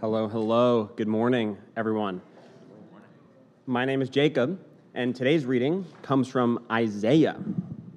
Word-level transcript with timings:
Hello, 0.00 0.28
hello. 0.28 0.84
Good 0.94 1.08
morning, 1.08 1.58
everyone. 1.76 2.22
My 3.66 3.84
name 3.84 4.00
is 4.00 4.08
Jacob, 4.08 4.64
and 4.94 5.12
today's 5.12 5.44
reading 5.44 5.84
comes 6.02 6.28
from 6.28 6.64
Isaiah. 6.70 7.36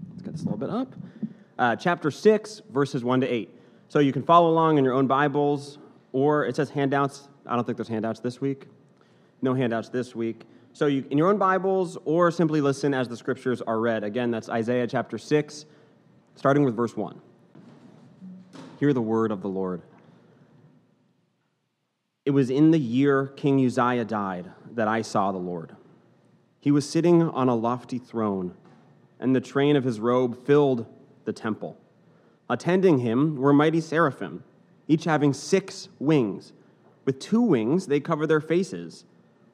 Let's 0.09 0.23
get 0.23 0.31
this 0.31 0.41
a 0.41 0.45
little 0.45 0.57
bit 0.57 0.71
up. 0.71 0.95
Uh, 1.59 1.75
chapter 1.75 2.09
6, 2.09 2.63
verses 2.71 3.03
1 3.03 3.21
to 3.21 3.27
8. 3.27 3.55
So 3.87 3.99
you 3.99 4.11
can 4.11 4.23
follow 4.23 4.49
along 4.49 4.79
in 4.79 4.83
your 4.83 4.95
own 4.95 5.05
Bibles, 5.05 5.77
or 6.11 6.43
it 6.47 6.55
says 6.55 6.71
handouts. 6.71 7.29
I 7.45 7.53
don't 7.55 7.65
think 7.65 7.77
there's 7.77 7.87
handouts 7.87 8.19
this 8.19 8.41
week. 8.41 8.65
No 9.43 9.53
handouts 9.53 9.89
this 9.89 10.15
week. 10.15 10.45
So 10.73 10.87
you, 10.87 11.05
in 11.11 11.19
your 11.19 11.29
own 11.29 11.37
Bibles, 11.37 11.99
or 12.05 12.31
simply 12.31 12.61
listen 12.61 12.95
as 12.95 13.09
the 13.09 13.15
scriptures 13.15 13.61
are 13.61 13.79
read. 13.79 14.03
Again, 14.03 14.31
that's 14.31 14.49
Isaiah 14.49 14.87
chapter 14.87 15.19
6, 15.19 15.65
starting 16.33 16.63
with 16.63 16.75
verse 16.75 16.97
1. 16.97 17.21
Hear 18.79 18.91
the 18.91 19.03
word 19.03 19.29
of 19.29 19.43
the 19.43 19.49
Lord. 19.49 19.83
It 22.23 22.31
was 22.31 22.49
in 22.51 22.71
the 22.71 22.79
year 22.79 23.27
King 23.35 23.65
Uzziah 23.65 24.05
died 24.05 24.51
that 24.73 24.87
I 24.87 25.01
saw 25.01 25.31
the 25.31 25.39
Lord. 25.39 25.75
He 26.59 26.71
was 26.71 26.87
sitting 26.87 27.23
on 27.23 27.49
a 27.49 27.55
lofty 27.55 27.97
throne, 27.97 28.53
and 29.19 29.35
the 29.35 29.41
train 29.41 29.75
of 29.75 29.83
his 29.83 29.99
robe 29.99 30.45
filled 30.45 30.85
the 31.25 31.33
temple. 31.33 31.77
Attending 32.47 32.99
him 32.99 33.37
were 33.37 33.53
mighty 33.53 33.81
seraphim, 33.81 34.43
each 34.87 35.05
having 35.05 35.33
six 35.33 35.89
wings. 35.97 36.53
With 37.05 37.19
two 37.19 37.41
wings 37.41 37.87
they 37.87 37.99
cover 37.99 38.27
their 38.27 38.41
faces, 38.41 39.05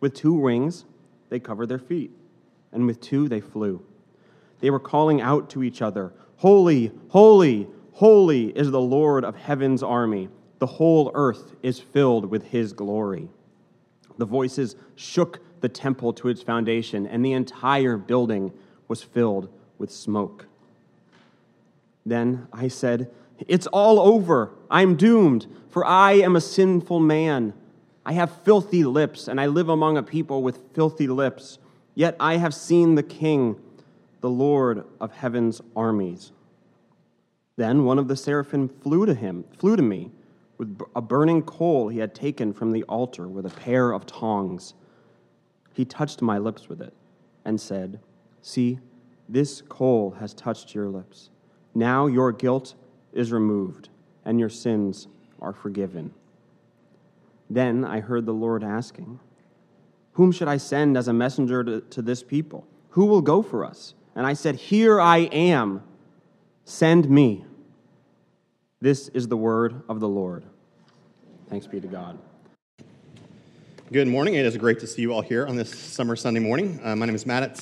with 0.02 0.14
two 0.14 0.34
wings 0.34 0.84
they 1.30 1.40
cover 1.40 1.66
their 1.66 1.80
feet, 1.80 2.12
and 2.74 2.86
with 2.86 3.00
two 3.00 3.30
they 3.30 3.40
flew. 3.40 3.82
They 4.60 4.72
were 4.72 4.80
calling 4.80 5.22
out 5.22 5.50
to 5.52 5.64
each 5.64 5.82
other, 5.82 6.14
Holy, 6.38 6.92
holy, 7.10 7.68
holy 7.94 8.48
is 8.50 8.72
the 8.72 8.82
Lord 8.82 9.24
of 9.24 9.38
heaven's 9.38 9.82
army. 9.82 10.30
The 10.60 10.68
whole 10.68 11.12
earth 11.14 11.56
is 11.62 11.80
filled 11.80 12.26
with 12.26 12.46
his 12.46 12.74
glory. 12.74 13.30
The 14.18 14.26
voices 14.26 14.76
shook 14.96 15.40
the 15.62 15.70
temple 15.70 16.14
to 16.14 16.30
its 16.30 16.42
foundation, 16.42 17.06
and 17.06 17.24
the 17.24 17.34
entire 17.34 17.98
building 17.98 18.52
was 18.88 19.04
filled 19.04 19.50
with 19.78 19.92
smoke. 19.92 20.48
Then 22.06 22.48
I 22.52 22.68
said, 22.68 23.12
It's 23.48 23.68
all 23.68 24.00
over. 24.00 24.52
I'm 24.72 24.96
doomed, 24.96 25.46
for 25.70 25.86
I 25.86 26.14
am 26.14 26.36
a 26.36 26.42
sinful 26.42 27.00
man. 27.00 27.54
I 28.06 28.14
have 28.14 28.44
filthy 28.44 28.84
lips, 28.84 29.28
and 29.28 29.40
I 29.40 29.48
live 29.48 29.70
among 29.70 29.98
a 29.98 30.04
people 30.04 30.42
with 30.42 30.74
filthy 30.74 31.08
lips. 31.08 31.60
Yet 31.94 32.16
I 32.20 32.38
have 32.38 32.54
seen 32.54 32.96
the 32.96 33.04
King, 33.04 33.60
the 34.22 34.30
Lord 34.30 34.86
of 35.00 35.12
heaven's 35.12 35.62
armies. 35.76 36.32
Then 37.58 37.84
one 37.84 38.00
of 38.00 38.08
the 38.08 38.16
seraphim 38.16 38.70
flew 38.70 39.06
to 39.06 39.14
him, 39.14 39.44
flew 39.58 39.76
to 39.76 39.84
me 39.84 40.12
with 40.58 40.80
a 40.96 41.02
burning 41.02 41.44
coal 41.44 41.90
he 41.90 42.00
had 42.00 42.16
taken 42.16 42.54
from 42.54 42.72
the 42.72 42.84
altar 42.84 43.28
with 43.28 43.46
a 43.46 43.50
pair 43.50 43.92
of 43.92 44.06
tongs. 44.06 44.74
He 45.74 45.86
touched 45.86 46.22
my 46.22 46.38
lips 46.38 46.68
with 46.68 46.82
it 46.82 46.94
and 47.46 47.60
said, 47.60 48.00
See, 48.42 48.80
this 49.30 49.62
coal 49.62 50.12
has 50.20 50.34
touched 50.34 50.74
your 50.74 50.88
lips. 50.88 51.30
Now 51.76 52.08
your 52.08 52.32
guilt 52.32 52.76
is 53.14 53.32
removed 53.32 53.90
and 54.26 54.40
your 54.40 54.50
sins 54.50 55.08
are 55.42 55.54
forgiven. 55.54 56.14
Then 57.50 57.86
I 57.86 58.00
heard 58.00 58.26
the 58.26 58.34
Lord 58.34 58.64
asking, 58.64 59.20
Whom 60.14 60.32
should 60.32 60.48
I 60.48 60.58
send 60.58 60.98
as 60.98 61.08
a 61.08 61.14
messenger 61.14 61.64
to, 61.64 61.82
to 61.82 62.02
this 62.02 62.24
people? 62.24 62.68
Who 62.90 63.06
will 63.06 63.22
go 63.22 63.42
for 63.42 63.64
us? 63.64 63.94
And 64.16 64.26
I 64.26 64.34
said, 64.34 64.56
Here 64.56 65.00
I 65.00 65.20
am. 65.20 65.84
Send 66.66 67.10
me. 67.10 67.46
This 68.80 69.08
is 69.08 69.28
the 69.28 69.38
word 69.38 69.82
of 69.90 70.00
the 70.00 70.08
Lord. 70.08 70.44
Thanks 71.50 71.66
be 71.66 71.82
to 71.82 71.88
God. 71.88 72.20
Good 73.92 74.08
morning. 74.08 74.36
It 74.36 74.46
is 74.46 74.56
great 74.56 74.80
to 74.82 74.86
see 74.86 75.02
you 75.02 75.14
all 75.14 75.24
here 75.24 75.48
on 75.48 75.56
this 75.56 75.74
summer 75.74 76.16
Sunday 76.16 76.40
morning. 76.40 76.80
Uh, 76.84 76.96
my 76.96 77.08
name 77.08 77.16
is 77.16 77.26
Matt. 77.26 77.60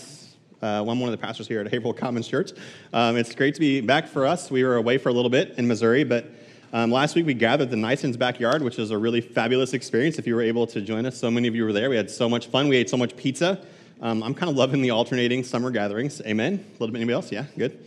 Uh, 0.61 0.81
I'm 0.81 0.99
one 0.99 1.03
of 1.03 1.11
the 1.11 1.17
pastors 1.17 1.47
here 1.47 1.61
at 1.61 1.71
Haverhill 1.71 1.93
Commons 1.93 2.27
Church. 2.27 2.51
Um, 2.91 3.15
it's 3.15 3.33
great 3.33 3.53
to 3.53 3.61
be 3.61 3.79
back 3.79 4.09
for 4.09 4.25
us. 4.25 4.51
We 4.51 4.65
were 4.65 4.75
away 4.75 4.97
for 4.97 5.07
a 5.07 5.13
little 5.13 5.29
bit 5.29 5.53
in 5.57 5.65
Missouri, 5.65 6.03
but 6.03 6.29
um, 6.73 6.91
last 6.91 7.15
week 7.15 7.25
we 7.25 7.33
gathered 7.33 7.69
the 7.69 7.77
Nison's 7.77 8.17
backyard, 8.17 8.61
which 8.61 8.75
was 8.75 8.91
a 8.91 8.97
really 8.97 9.21
fabulous 9.21 9.73
experience. 9.73 10.19
If 10.19 10.27
you 10.27 10.35
were 10.35 10.41
able 10.41 10.67
to 10.67 10.81
join 10.81 11.05
us, 11.05 11.17
so 11.17 11.31
many 11.31 11.47
of 11.47 11.55
you 11.55 11.63
were 11.63 11.71
there. 11.71 11.89
We 11.89 11.95
had 11.95 12.11
so 12.11 12.27
much 12.27 12.47
fun. 12.47 12.67
We 12.67 12.75
ate 12.75 12.89
so 12.89 12.97
much 12.97 13.15
pizza. 13.15 13.65
Um, 14.01 14.21
I'm 14.21 14.33
kind 14.33 14.49
of 14.49 14.57
loving 14.57 14.81
the 14.81 14.91
alternating 14.91 15.45
summer 15.45 15.71
gatherings. 15.71 16.21
Amen. 16.25 16.55
A 16.55 16.71
little 16.73 16.91
bit. 16.91 16.95
Anybody 16.95 17.13
else? 17.13 17.31
Yeah. 17.31 17.45
Good. 17.57 17.85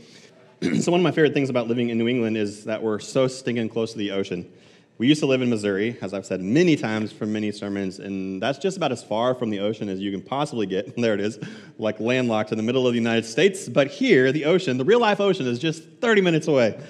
so 0.81 0.91
one 0.91 1.01
of 1.01 1.05
my 1.05 1.13
favorite 1.13 1.35
things 1.35 1.51
about 1.51 1.69
living 1.69 1.91
in 1.91 1.99
New 1.99 2.09
England 2.09 2.37
is 2.37 2.65
that 2.65 2.83
we're 2.83 2.99
so 2.99 3.29
stinking 3.29 3.69
close 3.69 3.93
to 3.93 3.99
the 3.99 4.11
ocean. 4.11 4.51
We 4.99 5.07
used 5.07 5.21
to 5.21 5.27
live 5.27 5.41
in 5.41 5.49
Missouri, 5.49 5.97
as 6.03 6.13
I've 6.13 6.27
said 6.27 6.41
many 6.41 6.75
times 6.75 7.13
from 7.13 7.33
many 7.33 7.53
sermons, 7.53 8.01
and 8.01 8.43
that's 8.43 8.59
just 8.59 8.77
about 8.77 8.91
as 8.91 9.05
far 9.05 9.37
from 9.37 9.51
the 9.51 9.61
ocean 9.61 9.89
as 9.89 10.01
you 10.01 10.11
can 10.11 10.21
possibly 10.21 10.67
get. 10.67 10.97
there 11.01 11.15
it 11.15 11.21
is, 11.21 11.39
like 11.79 12.01
landlocked 12.01 12.51
in 12.51 12.59
the 12.59 12.65
middle 12.65 12.89
of 12.89 12.93
the 12.93 12.99
United 12.99 13.25
States. 13.25 13.69
But 13.69 13.87
here, 13.87 14.33
the 14.33 14.47
ocean, 14.47 14.79
the 14.79 14.85
real 14.85 14.99
life 14.99 15.21
ocean, 15.21 15.47
is 15.47 15.61
just 15.61 15.85
30 16.01 16.23
minutes 16.23 16.49
away. 16.49 16.81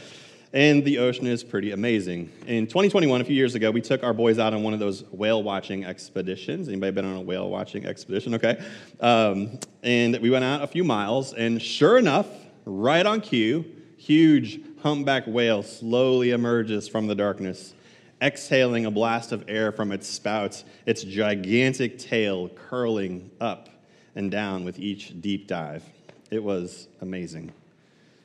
And 0.54 0.82
the 0.82 0.96
ocean 1.00 1.26
is 1.26 1.44
pretty 1.44 1.72
amazing. 1.72 2.32
In 2.46 2.66
2021, 2.66 3.20
a 3.20 3.24
few 3.24 3.36
years 3.36 3.54
ago, 3.54 3.70
we 3.70 3.82
took 3.82 4.02
our 4.02 4.14
boys 4.14 4.38
out 4.38 4.54
on 4.54 4.62
one 4.62 4.72
of 4.72 4.80
those 4.80 5.04
whale 5.12 5.42
watching 5.42 5.84
expeditions. 5.84 6.68
Anybody 6.68 6.92
been 6.92 7.04
on 7.04 7.16
a 7.16 7.20
whale 7.20 7.50
watching 7.50 7.84
expedition? 7.84 8.32
Okay. 8.36 8.64
Um, 8.98 9.58
and 9.82 10.16
we 10.20 10.30
went 10.30 10.46
out 10.46 10.62
a 10.62 10.66
few 10.66 10.84
miles, 10.84 11.34
and 11.34 11.60
sure 11.60 11.98
enough, 11.98 12.26
right 12.68 13.04
on 13.04 13.20
cue, 13.20 13.64
huge 13.96 14.60
humpback 14.82 15.24
whale 15.26 15.62
slowly 15.62 16.30
emerges 16.30 16.88
from 16.88 17.06
the 17.06 17.14
darkness, 17.14 17.74
exhaling 18.20 18.86
a 18.86 18.90
blast 18.90 19.32
of 19.32 19.44
air 19.48 19.72
from 19.72 19.90
its 19.92 20.06
spout, 20.06 20.62
its 20.86 21.02
gigantic 21.02 21.98
tail 21.98 22.48
curling 22.48 23.30
up 23.40 23.68
and 24.14 24.30
down 24.30 24.64
with 24.64 24.78
each 24.78 25.20
deep 25.20 25.46
dive. 25.46 25.84
It 26.30 26.42
was 26.42 26.88
amazing. 27.00 27.52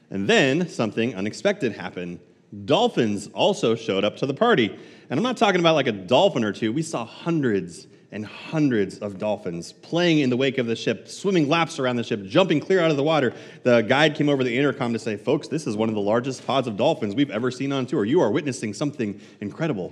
And 0.09 0.27
then 0.27 0.67
something 0.67 1.15
unexpected 1.15 1.73
happened. 1.73 2.19
Dolphins 2.65 3.27
also 3.33 3.75
showed 3.75 4.03
up 4.03 4.17
to 4.17 4.25
the 4.25 4.33
party. 4.33 4.67
And 5.09 5.19
I'm 5.19 5.23
not 5.23 5.37
talking 5.37 5.59
about 5.59 5.75
like 5.75 5.87
a 5.87 5.91
dolphin 5.91 6.43
or 6.43 6.51
two, 6.51 6.71
we 6.71 6.81
saw 6.81 7.05
hundreds 7.05 7.87
and 8.13 8.23
hundreds 8.25 8.99
of 8.99 9.17
dolphins 9.17 9.73
playing 9.73 10.19
in 10.19 10.29
the 10.29 10.37
wake 10.37 10.59
of 10.59 10.67
the 10.67 10.75
ship, 10.75 11.07
swimming 11.07 11.49
laps 11.49 11.79
around 11.79 11.95
the 11.95 12.03
ship, 12.03 12.23
jumping 12.23 12.59
clear 12.59 12.79
out 12.79 12.91
of 12.91 12.95
the 12.95 13.03
water. 13.03 13.33
The 13.63 13.81
guide 13.81 14.15
came 14.15 14.29
over 14.29 14.43
the 14.43 14.55
intercom 14.55 14.93
to 14.93 14.99
say, 14.99 15.17
Folks, 15.17 15.47
this 15.47 15.65
is 15.65 15.75
one 15.75 15.89
of 15.89 15.95
the 15.95 16.01
largest 16.01 16.45
pods 16.45 16.67
of 16.67 16.77
dolphins 16.77 17.15
we've 17.15 17.31
ever 17.31 17.49
seen 17.49 17.73
on 17.73 17.87
tour. 17.87 18.05
You 18.05 18.21
are 18.21 18.31
witnessing 18.31 18.73
something 18.73 19.19
incredible. 19.41 19.91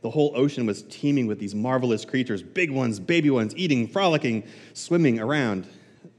The 0.00 0.10
whole 0.10 0.32
ocean 0.34 0.64
was 0.64 0.82
teeming 0.84 1.26
with 1.26 1.38
these 1.38 1.54
marvelous 1.54 2.04
creatures 2.04 2.42
big 2.42 2.70
ones, 2.70 2.98
baby 2.98 3.28
ones, 3.28 3.54
eating, 3.56 3.86
frolicking, 3.86 4.44
swimming 4.72 5.20
around. 5.20 5.66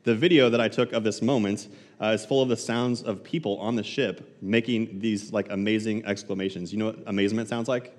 The 0.03 0.13
video 0.13 0.49
that 0.49 0.61
I 0.61 0.67
took 0.67 0.93
of 0.93 1.03
this 1.03 1.21
moment 1.23 1.69
uh, 1.99 2.07
is 2.07 2.23
full 2.23 2.41
of 2.41 2.49
the 2.49 2.57
sounds 2.57 3.01
of 3.01 3.23
people 3.23 3.57
on 3.57 3.75
the 3.75 3.83
ship 3.83 4.37
making 4.41 4.99
these 4.99 5.33
like 5.33 5.47
amazing 5.49 6.05
exclamations. 6.05 6.71
You 6.71 6.79
know 6.79 6.85
what 6.87 6.99
amazement 7.07 7.49
sounds 7.49 7.67
like? 7.67 7.95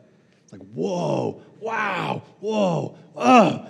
Like, 0.53 0.63
whoa, 0.73 1.43
wow, 1.61 2.23
whoa, 2.41 2.97
oh. 3.17 3.67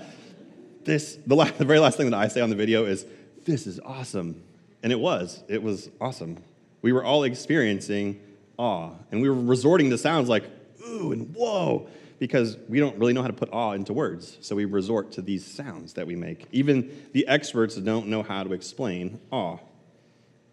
This, 0.85 1.19
the, 1.27 1.37
the 1.59 1.65
very 1.65 1.79
last 1.79 1.97
thing 1.97 2.11
that 2.11 2.17
I 2.17 2.29
say 2.29 2.41
on 2.41 2.51
the 2.51 2.57
video 2.57 2.85
is, 2.85 3.05
this 3.45 3.67
is 3.67 3.81
awesome. 3.81 4.43
And 4.83 4.93
it 4.93 4.99
was. 4.99 5.43
It 5.49 5.63
was 5.63 5.91
awesome. 6.01 6.39
We 6.83 6.93
were 6.93 7.05
all 7.05 7.25
experiencing 7.25 8.21
awe, 8.57 8.93
and 9.11 9.21
we 9.21 9.29
were 9.29 9.41
resorting 9.41 9.91
to 9.91 9.99
sounds 9.99 10.29
like, 10.29 10.45
ooh, 10.87 11.13
and 11.13 11.35
whoa, 11.35 11.89
because 12.19 12.57
we 12.69 12.79
don't 12.79 12.97
really 12.99 13.13
know 13.13 13.23
how 13.23 13.29
to 13.29 13.35
put 13.35 13.51
awe 13.53 13.73
into 13.73 13.93
words. 13.93 14.39
So 14.41 14.57
we 14.57 14.65
resort 14.65 15.13
to 15.13 15.23
these 15.23 15.45
sounds 15.45 15.95
that 15.95 16.07
we 16.07 16.17
make. 16.17 16.47
Even 16.53 17.09
the 17.13 17.27
experts 17.27 17.77
don't 17.77 18.09
know 18.09 18.23
how 18.23 18.43
to 18.43 18.53
explain 18.53 19.19
awe. 19.31 19.59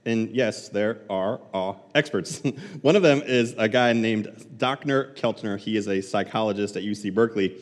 And 0.08 0.30
yes, 0.34 0.70
there 0.70 1.00
are 1.10 1.42
awe 1.54 1.76
experts. 1.94 2.42
One 2.82 2.96
of 2.96 3.04
them 3.04 3.22
is 3.26 3.54
a 3.58 3.68
guy 3.68 3.92
named 3.92 4.48
Dr. 4.58 5.14
Keltner. 5.18 5.60
He 5.60 5.76
is 5.76 5.90
a 5.90 6.00
psychologist 6.00 6.78
at 6.78 6.84
UC 6.84 7.14
Berkeley. 7.14 7.58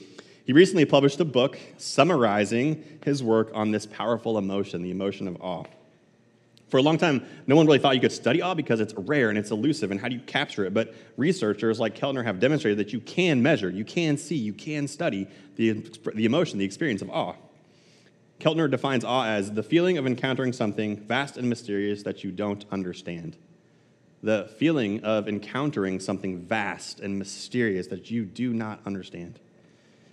He 0.46 0.54
recently 0.54 0.86
published 0.86 1.20
a 1.20 1.26
book 1.26 1.58
summarizing 1.78 3.00
his 3.04 3.24
work 3.24 3.50
on 3.56 3.72
this 3.72 3.88
powerful 3.88 4.38
emotion, 4.38 4.84
the 4.84 4.92
emotion 4.92 5.28
of 5.28 5.42
awe. 5.42 5.64
For 6.70 6.78
a 6.78 6.84
long 6.84 7.00
time, 7.00 7.26
no 7.48 7.56
one 7.56 7.66
really 7.66 7.80
thought 7.80 7.96
you 7.96 8.02
could 8.02 8.12
study 8.12 8.44
awe 8.44 8.54
because 8.54 8.80
it's 8.80 8.94
rare 8.94 9.30
and 9.30 9.40
it's 9.40 9.50
elusive, 9.50 9.90
and 9.90 10.00
how 10.00 10.08
do 10.08 10.14
you 10.14 10.22
capture 10.22 10.66
it? 10.66 10.74
But 10.74 10.94
researchers 11.18 11.80
like 11.80 11.96
Keltner 11.96 12.24
have 12.24 12.40
demonstrated 12.40 12.78
that 12.78 12.94
you 12.94 13.00
can 13.00 13.42
measure, 13.42 13.72
you 13.72 13.86
can 13.86 14.18
see, 14.18 14.36
you 14.36 14.54
can 14.54 14.88
study 14.88 15.28
the, 15.56 15.84
the 16.14 16.26
emotion, 16.26 16.60
the 16.60 16.66
experience 16.66 17.02
of 17.02 17.10
awe. 17.10 17.34
Keltner 18.40 18.70
defines 18.70 19.04
awe 19.04 19.26
as 19.26 19.54
the 19.54 19.64
feeling 19.64 19.98
of 19.98 20.06
encountering 20.06 20.54
something 20.54 20.98
vast 20.98 21.38
and 21.38 21.48
mysterious 21.48 22.04
that 22.04 22.24
you 22.24 22.32
don't 22.32 22.66
understand. 22.72 23.38
The 24.22 24.50
feeling 24.58 25.04
of 25.04 25.28
encountering 25.28 26.00
something 26.00 26.42
vast 26.42 27.00
and 27.00 27.18
mysterious 27.18 27.88
that 27.88 28.12
you 28.12 28.26
do 28.26 28.54
not 28.54 28.80
understand. 28.86 29.40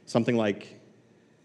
Something 0.07 0.37
like 0.37 0.79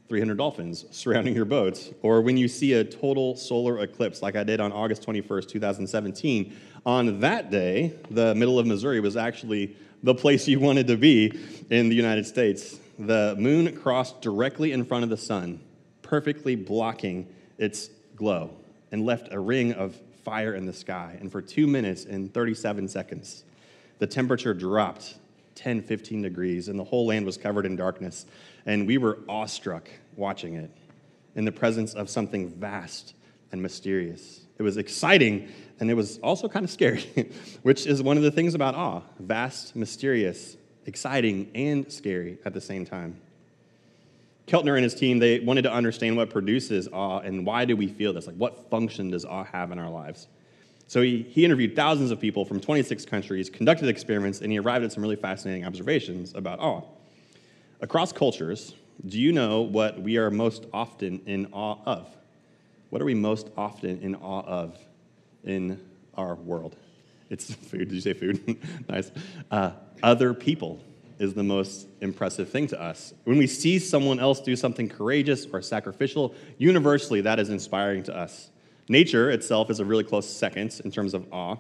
300 0.10 0.38
dolphins 0.38 0.86
surrounding 0.92 1.36
your 1.36 1.46
boat, 1.46 1.94
or 2.02 2.22
when 2.22 2.38
you 2.38 2.48
see 2.48 2.74
a 2.74 2.84
total 2.84 3.36
solar 3.36 3.80
eclipse, 3.80 4.22
like 4.22 4.36
I 4.36 4.44
did 4.44 4.62
on 4.62 4.72
August 4.72 5.06
21st, 5.06 5.50
2017. 5.50 6.56
On 6.86 7.20
that 7.20 7.52
day, 7.52 7.94
the 8.10 8.34
middle 8.36 8.60
of 8.60 8.66
Missouri 8.66 9.00
was 9.00 9.18
actually 9.18 9.76
the 10.04 10.16
place 10.16 10.48
you 10.48 10.60
wanted 10.60 10.88
to 10.88 10.96
be 10.96 11.38
in 11.70 11.90
the 11.90 11.96
United 11.96 12.26
States. 12.26 12.80
the 13.00 13.36
moon 13.38 13.76
crossed 13.76 14.22
directly 14.22 14.72
in 14.72 14.84
front 14.84 15.04
of 15.04 15.10
the 15.10 15.18
sun, 15.18 15.60
perfectly 16.08 16.56
blocking 16.56 17.28
its 17.58 17.90
glow, 18.16 18.50
and 18.92 19.06
left 19.06 19.34
a 19.34 19.40
ring 19.40 19.74
of 19.74 19.96
fire 20.24 20.56
in 20.56 20.66
the 20.66 20.74
sky. 20.74 21.18
And 21.20 21.32
for 21.32 21.42
two 21.42 21.68
minutes 21.68 22.06
and 22.06 22.34
37 22.34 22.88
seconds, 22.88 23.44
the 24.00 24.08
temperature 24.08 24.54
dropped 24.54 25.16
10, 25.56 25.82
15 25.82 26.22
degrees, 26.22 26.70
and 26.70 26.80
the 26.80 26.84
whole 26.84 27.08
land 27.08 27.26
was 27.26 27.38
covered 27.38 27.66
in 27.66 27.76
darkness. 27.76 28.26
And 28.66 28.88
we 28.88 28.98
were 28.98 29.20
awestruck 29.28 29.90
watching 30.16 30.56
it 30.56 30.72
in 31.36 31.46
the 31.46 31.52
presence 31.52 31.94
of 31.94 32.10
something 32.10 32.50
vast 32.50 33.14
and 33.52 33.62
mysterious. 33.62 34.42
It 34.58 34.64
was 34.64 34.78
exciting, 34.78 35.50
and 35.80 35.92
it 35.92 35.94
was 35.94 36.20
also 36.20 36.48
kind 36.48 36.64
of 36.64 36.72
scary, 36.72 37.32
which 37.64 37.86
is 37.86 38.02
one 38.02 38.18
of 38.18 38.24
the 38.24 38.32
things 38.32 38.56
about 38.56 38.76
awe 38.76 39.02
vast, 39.20 39.76
mysterious, 39.76 40.58
exciting, 40.86 41.52
and 41.54 41.92
scary 41.92 42.38
at 42.46 42.54
the 42.54 42.62
same 42.62 42.86
time. 42.86 43.20
Keltner 44.48 44.76
and 44.76 44.84
his 44.84 44.96
team, 44.96 45.20
they 45.20 45.40
wanted 45.40 45.64
to 45.64 45.72
understand 45.72 46.16
what 46.16 46.30
produces 46.30 46.88
awe 46.92 47.20
and 47.20 47.46
why 47.46 47.66
do 47.66 47.76
we 47.76 47.88
feel 47.88 48.14
this? 48.14 48.28
Like, 48.28 48.38
what 48.38 48.70
function 48.70 49.12
does 49.12 49.26
awe 49.26 49.44
have 49.44 49.72
in 49.72 49.80
our 49.80 49.90
lives? 49.90 50.28
So 50.88 51.02
he, 51.02 51.24
he 51.24 51.44
interviewed 51.44 51.76
thousands 51.76 52.12
of 52.12 52.20
people 52.22 52.46
from 52.46 52.62
26 52.62 53.06
countries, 53.06 53.50
conducted 53.50 53.90
experiments, 53.90 54.40
and 54.40 54.50
he 54.50 54.58
arrived 54.58 54.86
at 54.86 54.94
some 54.94 55.04
really 55.04 55.18
fascinating 55.18 55.66
observations 55.66 56.34
about 56.34 56.60
awe. 56.60 56.82
Across 57.82 58.14
cultures, 58.14 58.74
do 59.06 59.20
you 59.20 59.34
know 59.34 59.62
what 59.62 60.02
we 60.02 60.18
are 60.18 60.32
most 60.32 60.66
often 60.74 61.22
in 61.26 61.48
awe 61.52 61.78
of? 61.86 62.08
What 62.90 63.02
are 63.02 63.06
we 63.06 63.16
most 63.16 63.50
often 63.58 64.00
in 64.02 64.16
awe 64.16 64.44
of 64.46 64.78
in 65.44 65.80
our 66.16 66.36
world? 66.36 66.78
It's 67.30 67.54
food. 67.54 67.90
Did 67.90 67.92
you 67.92 68.02
say 68.02 68.14
food? 68.14 68.58
nice. 68.90 69.12
Uh, 69.52 69.72
other 70.02 70.34
people 70.34 70.82
is 71.20 71.34
the 71.34 71.44
most 71.44 71.88
impressive 72.02 72.50
thing 72.50 72.68
to 72.68 72.82
us. 72.82 73.14
When 73.24 73.38
we 73.38 73.48
see 73.48 73.80
someone 73.80 74.20
else 74.20 74.40
do 74.40 74.56
something 74.56 74.88
courageous 74.90 75.46
or 75.52 75.62
sacrificial, 75.62 76.36
universally 76.58 77.22
that 77.22 77.40
is 77.40 77.50
inspiring 77.50 78.04
to 78.04 78.16
us. 78.16 78.50
Nature 78.90 79.30
itself 79.32 79.70
is 79.70 79.80
a 79.80 79.86
really 79.86 80.04
close 80.04 80.30
second 80.30 80.80
in 80.86 80.92
terms 80.92 81.14
of 81.14 81.26
awe. 81.32 81.58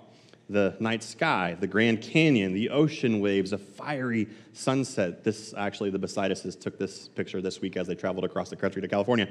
The 0.49 0.77
night 0.79 1.03
sky, 1.03 1.57
the 1.59 1.67
Grand 1.67 2.01
Canyon, 2.01 2.53
the 2.53 2.69
ocean 2.69 3.19
waves, 3.19 3.51
a 3.51 3.57
fiery 3.57 4.29
sunset. 4.53 5.23
This 5.25 5.53
actually, 5.57 5.89
the 5.89 5.99
Besideses 5.99 6.57
took 6.57 6.79
this 6.79 7.09
picture 7.09 7.41
this 7.41 7.59
week 7.59 7.75
as 7.75 7.87
they 7.87 7.95
traveled 7.95 8.23
across 8.23 8.49
the 8.49 8.55
country 8.55 8.81
to 8.81 8.87
California. 8.87 9.27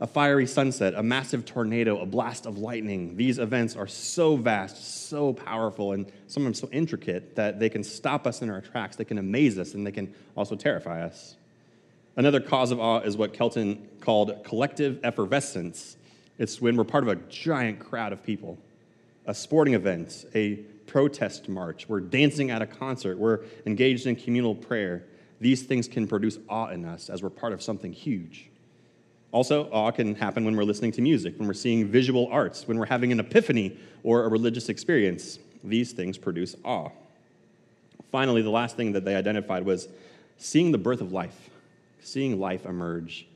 A 0.00 0.06
fiery 0.06 0.46
sunset, 0.46 0.94
a 0.94 1.02
massive 1.02 1.44
tornado, 1.44 2.00
a 2.00 2.06
blast 2.06 2.46
of 2.46 2.56
lightning. 2.56 3.14
These 3.14 3.38
events 3.38 3.76
are 3.76 3.86
so 3.86 4.36
vast, 4.36 5.06
so 5.08 5.34
powerful, 5.34 5.92
and 5.92 6.10
sometimes 6.28 6.60
so 6.60 6.68
intricate 6.72 7.36
that 7.36 7.60
they 7.60 7.68
can 7.68 7.84
stop 7.84 8.26
us 8.26 8.40
in 8.40 8.48
our 8.48 8.62
tracks, 8.62 8.96
they 8.96 9.04
can 9.04 9.18
amaze 9.18 9.58
us, 9.58 9.74
and 9.74 9.86
they 9.86 9.92
can 9.92 10.14
also 10.34 10.56
terrify 10.56 11.02
us. 11.02 11.36
Another 12.16 12.40
cause 12.40 12.70
of 12.70 12.80
awe 12.80 13.00
is 13.00 13.18
what 13.18 13.34
Keltner 13.34 13.78
called 14.00 14.44
collective 14.44 14.98
effervescence. 15.04 15.98
It's 16.38 16.60
when 16.60 16.76
we're 16.76 16.84
part 16.84 17.04
of 17.04 17.08
a 17.08 17.16
giant 17.28 17.80
crowd 17.80 18.12
of 18.12 18.22
people, 18.22 18.56
a 19.26 19.34
sporting 19.34 19.74
event, 19.74 20.24
a 20.34 20.56
protest 20.86 21.48
march, 21.48 21.88
we're 21.88 22.00
dancing 22.00 22.50
at 22.50 22.62
a 22.62 22.66
concert, 22.66 23.18
we're 23.18 23.40
engaged 23.66 24.06
in 24.06 24.16
communal 24.16 24.54
prayer. 24.54 25.04
These 25.40 25.62
things 25.62 25.88
can 25.88 26.06
produce 26.06 26.38
awe 26.48 26.68
in 26.68 26.84
us 26.84 27.10
as 27.10 27.22
we're 27.22 27.30
part 27.30 27.52
of 27.52 27.62
something 27.62 27.92
huge. 27.92 28.50
Also, 29.32 29.68
awe 29.72 29.90
can 29.90 30.14
happen 30.14 30.44
when 30.44 30.56
we're 30.56 30.64
listening 30.64 30.92
to 30.92 31.02
music, 31.02 31.38
when 31.38 31.48
we're 31.48 31.54
seeing 31.54 31.88
visual 31.88 32.28
arts, 32.30 32.68
when 32.68 32.78
we're 32.78 32.86
having 32.86 33.10
an 33.10 33.18
epiphany 33.18 33.76
or 34.04 34.24
a 34.24 34.28
religious 34.28 34.68
experience. 34.68 35.38
These 35.64 35.92
things 35.92 36.18
produce 36.18 36.54
awe. 36.64 36.90
Finally, 38.12 38.42
the 38.42 38.50
last 38.50 38.76
thing 38.76 38.92
that 38.92 39.04
they 39.04 39.16
identified 39.16 39.64
was 39.64 39.88
seeing 40.36 40.70
the 40.70 40.78
birth 40.78 41.00
of 41.00 41.10
life, 41.10 41.50
seeing 42.00 42.38
life 42.38 42.64
emerge 42.64 43.26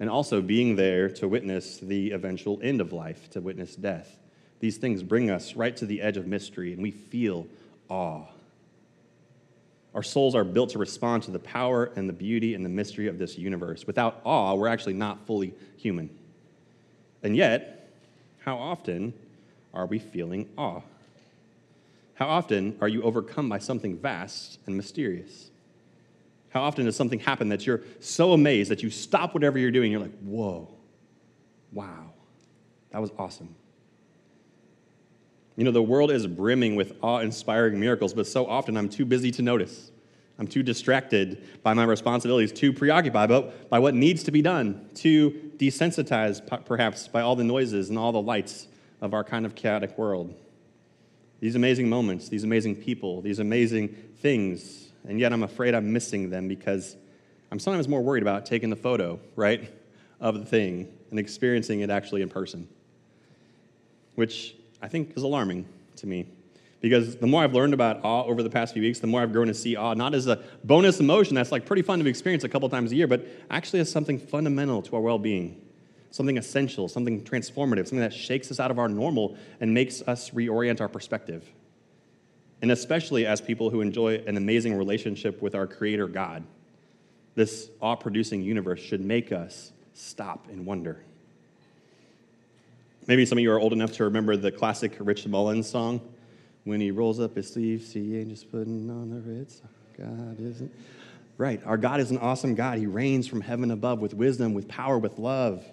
and 0.00 0.08
also 0.08 0.40
being 0.40 0.76
there 0.76 1.08
to 1.08 1.26
witness 1.26 1.78
the 1.78 2.12
eventual 2.12 2.58
end 2.62 2.80
of 2.80 2.92
life, 2.92 3.28
to 3.30 3.40
witness 3.40 3.74
death. 3.74 4.16
These 4.60 4.78
things 4.78 5.02
bring 5.02 5.30
us 5.30 5.54
right 5.54 5.76
to 5.76 5.86
the 5.86 6.00
edge 6.00 6.16
of 6.16 6.26
mystery, 6.26 6.72
and 6.72 6.82
we 6.82 6.90
feel 6.90 7.46
awe. 7.88 8.26
Our 9.94 10.02
souls 10.02 10.34
are 10.34 10.44
built 10.44 10.70
to 10.70 10.78
respond 10.78 11.22
to 11.24 11.30
the 11.30 11.38
power 11.38 11.90
and 11.96 12.08
the 12.08 12.12
beauty 12.12 12.54
and 12.54 12.64
the 12.64 12.68
mystery 12.68 13.08
of 13.08 13.18
this 13.18 13.38
universe. 13.38 13.86
Without 13.86 14.20
awe, 14.24 14.54
we're 14.54 14.68
actually 14.68 14.92
not 14.92 15.26
fully 15.26 15.54
human. 15.76 16.10
And 17.22 17.36
yet, 17.36 17.90
how 18.40 18.56
often 18.56 19.12
are 19.74 19.86
we 19.86 19.98
feeling 19.98 20.48
awe? 20.56 20.82
How 22.14 22.26
often 22.28 22.76
are 22.80 22.88
you 22.88 23.02
overcome 23.02 23.48
by 23.48 23.58
something 23.58 23.96
vast 23.96 24.58
and 24.66 24.76
mysterious? 24.76 25.50
How 26.50 26.62
often 26.62 26.84
does 26.84 26.96
something 26.96 27.20
happen 27.20 27.48
that 27.50 27.66
you're 27.66 27.82
so 28.00 28.32
amazed 28.32 28.70
that 28.70 28.82
you 28.82 28.90
stop 28.90 29.34
whatever 29.34 29.58
you're 29.58 29.70
doing? 29.70 29.92
You're 29.92 30.00
like, 30.00 30.18
whoa, 30.20 30.68
wow, 31.72 32.10
that 32.90 33.00
was 33.00 33.10
awesome. 33.18 33.54
You 35.58 35.64
know, 35.64 35.72
the 35.72 35.82
world 35.82 36.10
is 36.10 36.26
brimming 36.26 36.76
with 36.76 36.92
awe 37.02 37.18
inspiring 37.18 37.78
miracles, 37.78 38.14
but 38.14 38.26
so 38.26 38.46
often 38.46 38.76
I'm 38.76 38.88
too 38.88 39.04
busy 39.04 39.30
to 39.32 39.42
notice. 39.42 39.90
I'm 40.38 40.46
too 40.46 40.62
distracted 40.62 41.62
by 41.64 41.74
my 41.74 41.82
responsibilities, 41.82 42.52
too 42.52 42.72
preoccupied 42.72 43.28
by, 43.28 43.40
by 43.68 43.78
what 43.80 43.94
needs 43.94 44.22
to 44.22 44.30
be 44.30 44.40
done, 44.40 44.88
too 44.94 45.52
desensitized 45.56 46.64
perhaps 46.64 47.08
by 47.08 47.22
all 47.22 47.34
the 47.34 47.42
noises 47.42 47.88
and 47.88 47.98
all 47.98 48.12
the 48.12 48.22
lights 48.22 48.68
of 49.00 49.14
our 49.14 49.24
kind 49.24 49.44
of 49.44 49.56
chaotic 49.56 49.98
world. 49.98 50.32
These 51.40 51.56
amazing 51.56 51.88
moments, 51.88 52.28
these 52.28 52.44
amazing 52.44 52.76
people, 52.76 53.20
these 53.20 53.40
amazing 53.40 53.88
things 53.88 54.88
and 55.08 55.18
yet 55.18 55.32
I'm 55.32 55.42
afraid 55.42 55.74
I'm 55.74 55.92
missing 55.92 56.30
them 56.30 56.48
because 56.48 56.96
I'm 57.50 57.58
sometimes 57.58 57.88
more 57.88 58.02
worried 58.02 58.22
about 58.22 58.46
taking 58.46 58.70
the 58.70 58.76
photo, 58.76 59.18
right, 59.36 59.72
of 60.20 60.38
the 60.38 60.44
thing 60.44 60.88
and 61.10 61.18
experiencing 61.18 61.80
it 61.80 61.90
actually 61.90 62.22
in 62.22 62.28
person, 62.28 62.68
which 64.14 64.54
I 64.80 64.88
think 64.88 65.16
is 65.16 65.22
alarming 65.22 65.66
to 65.96 66.06
me. 66.06 66.26
Because 66.80 67.16
the 67.16 67.26
more 67.26 67.42
I've 67.42 67.54
learned 67.54 67.74
about 67.74 68.04
awe 68.04 68.24
over 68.24 68.42
the 68.42 68.50
past 68.50 68.72
few 68.72 68.82
weeks, 68.82 69.00
the 69.00 69.08
more 69.08 69.20
I've 69.20 69.32
grown 69.32 69.48
to 69.48 69.54
see 69.54 69.74
awe 69.74 69.94
not 69.94 70.14
as 70.14 70.28
a 70.28 70.42
bonus 70.62 71.00
emotion 71.00 71.34
that's 71.34 71.50
like 71.50 71.66
pretty 71.66 71.82
fun 71.82 71.98
to 71.98 72.06
experience 72.06 72.44
a 72.44 72.48
couple 72.48 72.68
times 72.68 72.92
a 72.92 72.94
year, 72.94 73.08
but 73.08 73.26
actually 73.50 73.80
as 73.80 73.90
something 73.90 74.18
fundamental 74.18 74.80
to 74.82 74.94
our 74.94 75.02
well 75.02 75.18
being, 75.18 75.60
something 76.12 76.38
essential, 76.38 76.88
something 76.88 77.24
transformative, 77.24 77.88
something 77.88 77.98
that 77.98 78.12
shakes 78.12 78.50
us 78.52 78.60
out 78.60 78.70
of 78.70 78.78
our 78.78 78.88
normal 78.88 79.36
and 79.60 79.74
makes 79.74 80.02
us 80.02 80.30
reorient 80.30 80.80
our 80.80 80.88
perspective 80.88 81.50
and 82.60 82.70
especially 82.70 83.26
as 83.26 83.40
people 83.40 83.70
who 83.70 83.80
enjoy 83.80 84.16
an 84.26 84.36
amazing 84.36 84.74
relationship 84.74 85.40
with 85.40 85.54
our 85.54 85.66
Creator 85.66 86.08
God. 86.08 86.44
This 87.34 87.70
awe 87.80 87.94
producing 87.94 88.42
universe 88.42 88.80
should 88.80 89.00
make 89.00 89.30
us 89.30 89.72
stop 89.94 90.48
and 90.50 90.66
wonder. 90.66 91.04
Maybe 93.08 93.24
some 93.24 93.38
of 93.38 93.42
you 93.42 93.50
are 93.52 93.58
old 93.58 93.72
enough 93.72 93.92
to 93.92 94.04
remember 94.04 94.36
the 94.36 94.52
classic 94.52 94.94
Rich 95.00 95.26
Mullins 95.26 95.66
song, 95.66 96.02
When 96.64 96.78
He 96.78 96.90
Rolls 96.90 97.20
Up 97.20 97.36
His 97.36 97.50
Sleeves, 97.50 97.90
See 97.90 98.22
just 98.24 98.52
Putting 98.52 98.90
on 98.90 99.08
the 99.08 99.20
Ritz. 99.22 99.62
God 99.96 100.38
isn't. 100.38 100.70
Right, 101.38 101.62
our 101.64 101.78
God 101.78 102.00
is 102.00 102.10
an 102.10 102.18
awesome 102.18 102.54
God. 102.54 102.76
He 102.76 102.86
reigns 102.86 103.26
from 103.26 103.40
heaven 103.40 103.70
above 103.70 104.00
with 104.00 104.12
wisdom, 104.12 104.52
with 104.52 104.68
power, 104.68 104.98
with 104.98 105.18
love. 105.18 105.64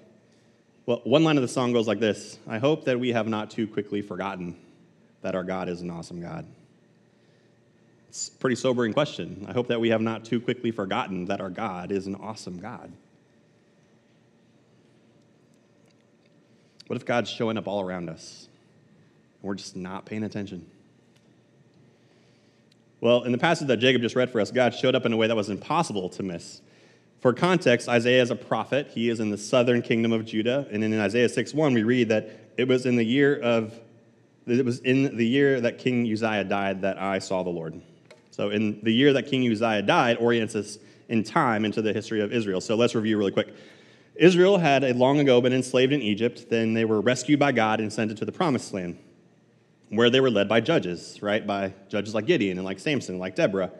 Well, 0.86 1.02
one 1.04 1.26
line 1.26 1.36
of 1.36 1.42
the 1.42 1.50
song 1.50 1.74
goes 1.74 1.90
like 1.90 2.00
this 2.00 2.40
I 2.48 2.58
hope 2.58 2.86
that 2.86 2.98
we 2.98 3.12
have 3.12 3.28
not 3.28 3.52
too 3.52 3.68
quickly 3.68 4.02
forgotten 4.02 4.56
that 5.22 5.36
our 5.36 5.44
God 5.44 5.68
is 5.68 5.82
an 5.82 5.92
awesome 5.92 6.22
God. 6.22 6.46
It's 8.08 8.30
a 8.30 8.32
pretty 8.32 8.56
sobering 8.56 8.94
question. 8.94 9.46
I 9.50 9.52
hope 9.52 9.68
that 9.68 9.82
we 9.82 9.90
have 9.90 10.00
not 10.00 10.24
too 10.24 10.40
quickly 10.40 10.72
forgotten 10.72 11.26
that 11.26 11.42
our 11.42 11.50
God 11.50 11.92
is 11.92 12.08
an 12.08 12.16
awesome 12.16 12.62
God. 12.62 12.94
What 16.88 16.96
if 16.96 17.06
God's 17.06 17.30
showing 17.30 17.58
up 17.58 17.68
all 17.68 17.82
around 17.82 18.10
us 18.10 18.48
and 19.42 19.48
we're 19.48 19.56
just 19.56 19.76
not 19.76 20.06
paying 20.06 20.24
attention? 20.24 20.66
Well, 23.02 23.24
in 23.24 23.32
the 23.32 23.38
passage 23.38 23.68
that 23.68 23.78
Jacob 23.78 24.02
just 24.02 24.16
read 24.16 24.30
for 24.30 24.40
us, 24.40 24.52
God 24.52 24.74
showed 24.74 24.96
up 24.96 25.06
in 25.06 25.14
a 25.14 25.18
way 25.18 25.28
that 25.28 25.36
was 25.36 25.50
impossible 25.50 26.10
to 26.10 26.24
miss. 26.24 26.62
For 27.20 27.34
context, 27.34 27.90
Isaiah 27.90 28.22
is 28.22 28.32
a 28.32 28.36
prophet. 28.36 28.92
He 28.94 29.10
is 29.10 29.20
in 29.20 29.30
the 29.30 29.38
southern 29.38 29.82
kingdom 29.82 30.12
of 30.12 30.26
Judah. 30.26 30.68
And 30.72 30.84
in 30.84 31.00
Isaiah 31.00 31.28
6:1, 31.30 31.74
we 31.74 31.84
read 31.84 32.10
that 32.10 32.30
it 32.58 32.68
was 32.68 32.86
in 32.86 32.96
the 32.96 33.04
year 33.04 33.36
of 33.40 33.80
it 34.48 34.64
was 34.64 34.80
in 34.80 35.18
the 35.18 35.26
year 35.26 35.60
that 35.62 35.80
King 35.80 36.12
Uzziah 36.12 36.44
died 36.44 36.82
that 36.84 37.02
I 37.02 37.20
saw 37.20 37.42
the 37.42 37.50
Lord. 37.50 37.82
So, 38.30 38.50
in 38.50 38.80
the 38.84 38.94
year 38.94 39.14
that 39.14 39.28
King 39.28 39.50
Uzziah 39.50 39.82
died, 39.82 40.18
orients 40.18 40.56
us 40.56 40.78
in 41.10 41.24
time 41.24 41.66
into 41.66 41.82
the 41.82 41.94
history 41.94 42.22
of 42.22 42.32
Israel. 42.32 42.62
So, 42.62 42.76
let's 42.76 42.94
review 42.94 43.18
really 43.18 43.32
quick. 43.32 43.54
Israel 44.16 44.58
had 44.58 44.84
long 44.96 45.20
ago 45.20 45.42
been 45.42 45.54
enslaved 45.54 45.92
in 45.92 46.02
Egypt. 46.02 46.50
Then 46.50 46.74
they 46.74 46.86
were 46.86 47.02
rescued 47.02 47.40
by 47.40 47.52
God 47.52 47.80
and 47.80 47.92
sent 47.92 48.12
into 48.12 48.26
the 48.26 48.32
promised 48.32 48.74
land, 48.74 48.98
where 49.90 50.10
they 50.10 50.22
were 50.22 50.30
led 50.30 50.48
by 50.48 50.62
judges, 50.62 51.22
right? 51.22 51.46
By 51.46 51.74
judges 51.90 52.16
like 52.16 52.26
Gideon 52.26 52.58
and 52.58 52.66
like 52.66 52.80
Samson, 52.80 53.16
and 53.16 53.20
like 53.20 53.36
Deborah. 53.36 53.72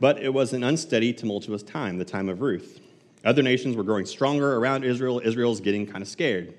But 0.00 0.22
it 0.22 0.32
was 0.32 0.52
an 0.52 0.64
unsteady, 0.64 1.12
tumultuous 1.12 1.62
time, 1.62 1.98
the 1.98 2.04
time 2.04 2.28
of 2.28 2.40
Ruth. 2.40 2.80
Other 3.24 3.42
nations 3.42 3.76
were 3.76 3.82
growing 3.82 4.06
stronger 4.06 4.56
around 4.56 4.84
Israel. 4.84 5.20
Israel's 5.24 5.60
getting 5.60 5.86
kind 5.86 6.02
of 6.02 6.08
scared. 6.08 6.54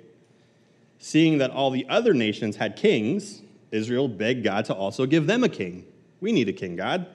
Seeing 0.99 1.37
that 1.37 1.51
all 1.51 1.69
the 1.69 1.85
other 1.89 2.13
nations 2.13 2.55
had 2.55 2.75
kings, 2.75 3.41
Israel 3.71 4.07
begged 4.07 4.43
God 4.43 4.65
to 4.65 4.73
also 4.73 5.05
give 5.05 5.27
them 5.27 5.43
a 5.43 5.49
king. 5.49 5.85
We 6.19 6.31
need 6.31 6.49
a 6.49 6.53
king, 6.53 6.75
God. 6.75 7.07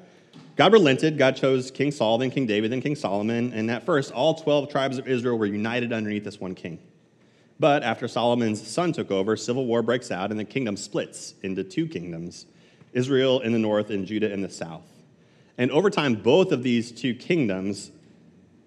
God 0.63 0.75
relented. 0.75 1.19
God 1.19 1.35
chose 1.35 1.73
King 1.73 1.91
Saul, 1.91 2.19
then 2.19 2.31
King 2.31 2.47
David, 2.47 2.71
then 2.71 2.81
King 2.81 2.95
Solomon. 2.95 3.53
And 3.53 3.69
at 3.69 3.85
first, 3.85 4.13
all 4.13 4.35
12 4.35 4.71
tribes 4.71 4.97
of 4.97 5.09
Israel 5.09 5.37
were 5.37 5.47
united 5.47 5.93
underneath 5.93 6.23
this 6.23 6.39
one 6.39 6.55
king. 6.55 6.79
But 7.59 7.83
after 7.83 8.07
Solomon's 8.07 8.65
son 8.65 8.93
took 8.93 9.11
over, 9.11 9.37
civil 9.37 9.67
war 9.67 9.83
breaks 9.83 10.13
out, 10.13 10.31
and 10.31 10.39
the 10.39 10.45
kingdom 10.45 10.77
splits 10.77 11.35
into 11.43 11.65
two 11.65 11.89
kingdoms 11.89 12.47
Israel 12.93 13.41
in 13.41 13.51
the 13.51 13.59
north 13.59 13.91
and 13.91 14.07
Judah 14.07 14.33
in 14.33 14.41
the 14.41 14.49
south. 14.49 14.87
And 15.59 15.73
over 15.73 15.91
time, 15.91 16.15
both 16.15 16.53
of 16.53 16.63
these 16.63 16.93
two 16.93 17.17
kingdoms 17.17 17.91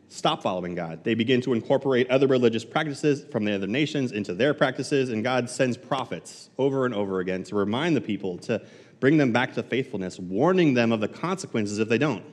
stop 0.10 0.44
following 0.44 0.76
God. 0.76 1.06
They 1.06 1.14
begin 1.14 1.40
to 1.42 1.54
incorporate 1.54 2.10
other 2.10 2.28
religious 2.28 2.66
practices 2.66 3.24
from 3.32 3.46
the 3.46 3.56
other 3.56 3.68
nations 3.68 4.12
into 4.12 4.34
their 4.34 4.54
practices, 4.54 5.12
and 5.12 5.24
God 5.24 5.50
sends 5.50 5.78
prophets 5.78 6.50
over 6.58 6.86
and 6.86 6.94
over 6.94 7.22
again 7.22 7.46
to 7.46 7.56
remind 7.56 7.96
the 7.96 8.02
people 8.02 8.38
to 8.40 8.62
bring 9.06 9.18
them 9.18 9.32
back 9.32 9.54
to 9.54 9.62
faithfulness, 9.62 10.18
warning 10.18 10.74
them 10.74 10.92
of 10.92 11.00
the 11.00 11.08
consequences 11.08 11.78
if 11.78 11.88
they 11.88 12.00
don't. 12.00 12.24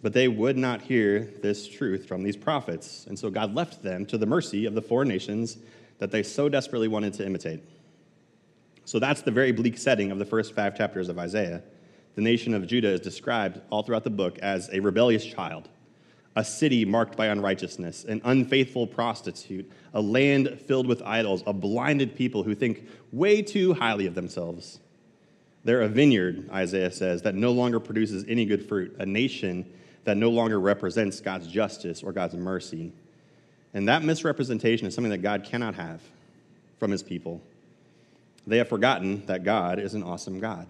But 0.00 0.14
they 0.14 0.26
would 0.26 0.56
not 0.56 0.80
hear 0.80 1.34
this 1.42 1.68
truth 1.68 2.06
from 2.08 2.22
these 2.22 2.34
prophets, 2.34 3.04
and 3.06 3.18
so 3.18 3.28
God 3.28 3.54
left 3.54 3.82
them 3.82 4.06
to 4.06 4.16
the 4.16 4.24
mercy 4.24 4.64
of 4.64 4.74
the 4.74 4.80
foreign 4.80 5.08
nations 5.08 5.58
that 5.98 6.10
they 6.10 6.22
so 6.22 6.48
desperately 6.48 6.88
wanted 6.88 7.12
to 7.12 7.26
imitate. 7.26 7.62
So 8.86 8.98
that's 8.98 9.20
the 9.20 9.30
very 9.30 9.52
bleak 9.52 9.76
setting 9.76 10.10
of 10.10 10.18
the 10.18 10.24
first 10.24 10.54
five 10.54 10.78
chapters 10.78 11.10
of 11.10 11.18
Isaiah. 11.18 11.62
The 12.14 12.22
nation 12.22 12.54
of 12.54 12.66
Judah 12.66 12.92
is 12.94 13.00
described 13.00 13.60
all 13.68 13.82
throughout 13.82 14.04
the 14.04 14.08
book 14.08 14.38
as 14.38 14.70
a 14.72 14.80
rebellious 14.80 15.26
child, 15.26 15.68
a 16.36 16.42
city 16.42 16.86
marked 16.86 17.18
by 17.18 17.26
unrighteousness, 17.26 18.04
an 18.04 18.22
unfaithful 18.24 18.86
prostitute, 18.86 19.70
a 19.92 20.00
land 20.00 20.58
filled 20.66 20.86
with 20.86 21.02
idols, 21.02 21.42
a 21.46 21.52
blinded 21.52 22.16
people 22.16 22.42
who 22.44 22.54
think 22.54 22.88
way 23.12 23.42
too 23.42 23.74
highly 23.74 24.06
of 24.06 24.14
themselves. 24.14 24.80
They're 25.64 25.82
a 25.82 25.88
vineyard, 25.88 26.50
Isaiah 26.50 26.92
says, 26.92 27.22
that 27.22 27.34
no 27.34 27.50
longer 27.52 27.80
produces 27.80 28.24
any 28.28 28.44
good 28.44 28.68
fruit, 28.68 28.94
a 28.98 29.06
nation 29.06 29.64
that 30.04 30.18
no 30.18 30.30
longer 30.30 30.60
represents 30.60 31.20
God's 31.20 31.46
justice 31.46 32.02
or 32.02 32.12
God's 32.12 32.34
mercy. 32.34 32.92
And 33.72 33.88
that 33.88 34.02
misrepresentation 34.02 34.86
is 34.86 34.94
something 34.94 35.10
that 35.10 35.22
God 35.22 35.42
cannot 35.42 35.74
have 35.74 36.02
from 36.78 36.90
his 36.90 37.02
people. 37.02 37.40
They 38.46 38.58
have 38.58 38.68
forgotten 38.68 39.24
that 39.26 39.42
God 39.42 39.78
is 39.78 39.94
an 39.94 40.02
awesome 40.02 40.38
God. 40.38 40.66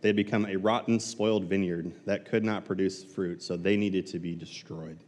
They 0.00 0.10
had 0.10 0.16
become 0.16 0.44
a 0.46 0.56
rotten, 0.56 1.00
spoiled 1.00 1.44
vineyard 1.44 1.92
that 2.04 2.26
could 2.26 2.44
not 2.44 2.66
produce 2.66 3.02
fruit, 3.02 3.42
so 3.42 3.56
they 3.56 3.76
needed 3.76 4.06
to 4.08 4.18
be 4.18 4.34
destroyed. 4.34 4.98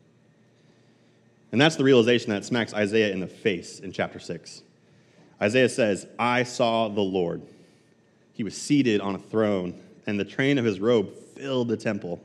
And 1.52 1.60
that's 1.60 1.76
the 1.76 1.84
realization 1.84 2.30
that 2.30 2.44
smacks 2.44 2.72
Isaiah 2.72 3.12
in 3.12 3.20
the 3.20 3.26
face 3.26 3.80
in 3.80 3.92
chapter 3.92 4.18
6. 4.18 4.62
Isaiah 5.42 5.68
says, 5.68 6.06
I 6.18 6.42
saw 6.44 6.88
the 6.88 7.00
Lord. 7.00 7.42
He 8.40 8.44
was 8.44 8.56
seated 8.56 9.02
on 9.02 9.16
a 9.16 9.18
throne, 9.18 9.78
and 10.06 10.18
the 10.18 10.24
train 10.24 10.56
of 10.56 10.64
his 10.64 10.80
robe 10.80 11.14
filled 11.36 11.68
the 11.68 11.76
temple. 11.76 12.24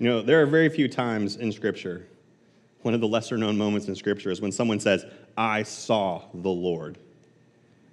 You 0.00 0.08
know, 0.08 0.22
there 0.22 0.42
are 0.42 0.46
very 0.46 0.68
few 0.68 0.88
times 0.88 1.36
in 1.36 1.52
Scripture, 1.52 2.04
one 2.80 2.92
of 2.92 3.00
the 3.00 3.06
lesser 3.06 3.38
known 3.38 3.56
moments 3.56 3.86
in 3.86 3.94
Scripture 3.94 4.32
is 4.32 4.40
when 4.40 4.50
someone 4.50 4.80
says, 4.80 5.06
I 5.36 5.62
saw 5.62 6.22
the 6.34 6.50
Lord. 6.50 6.98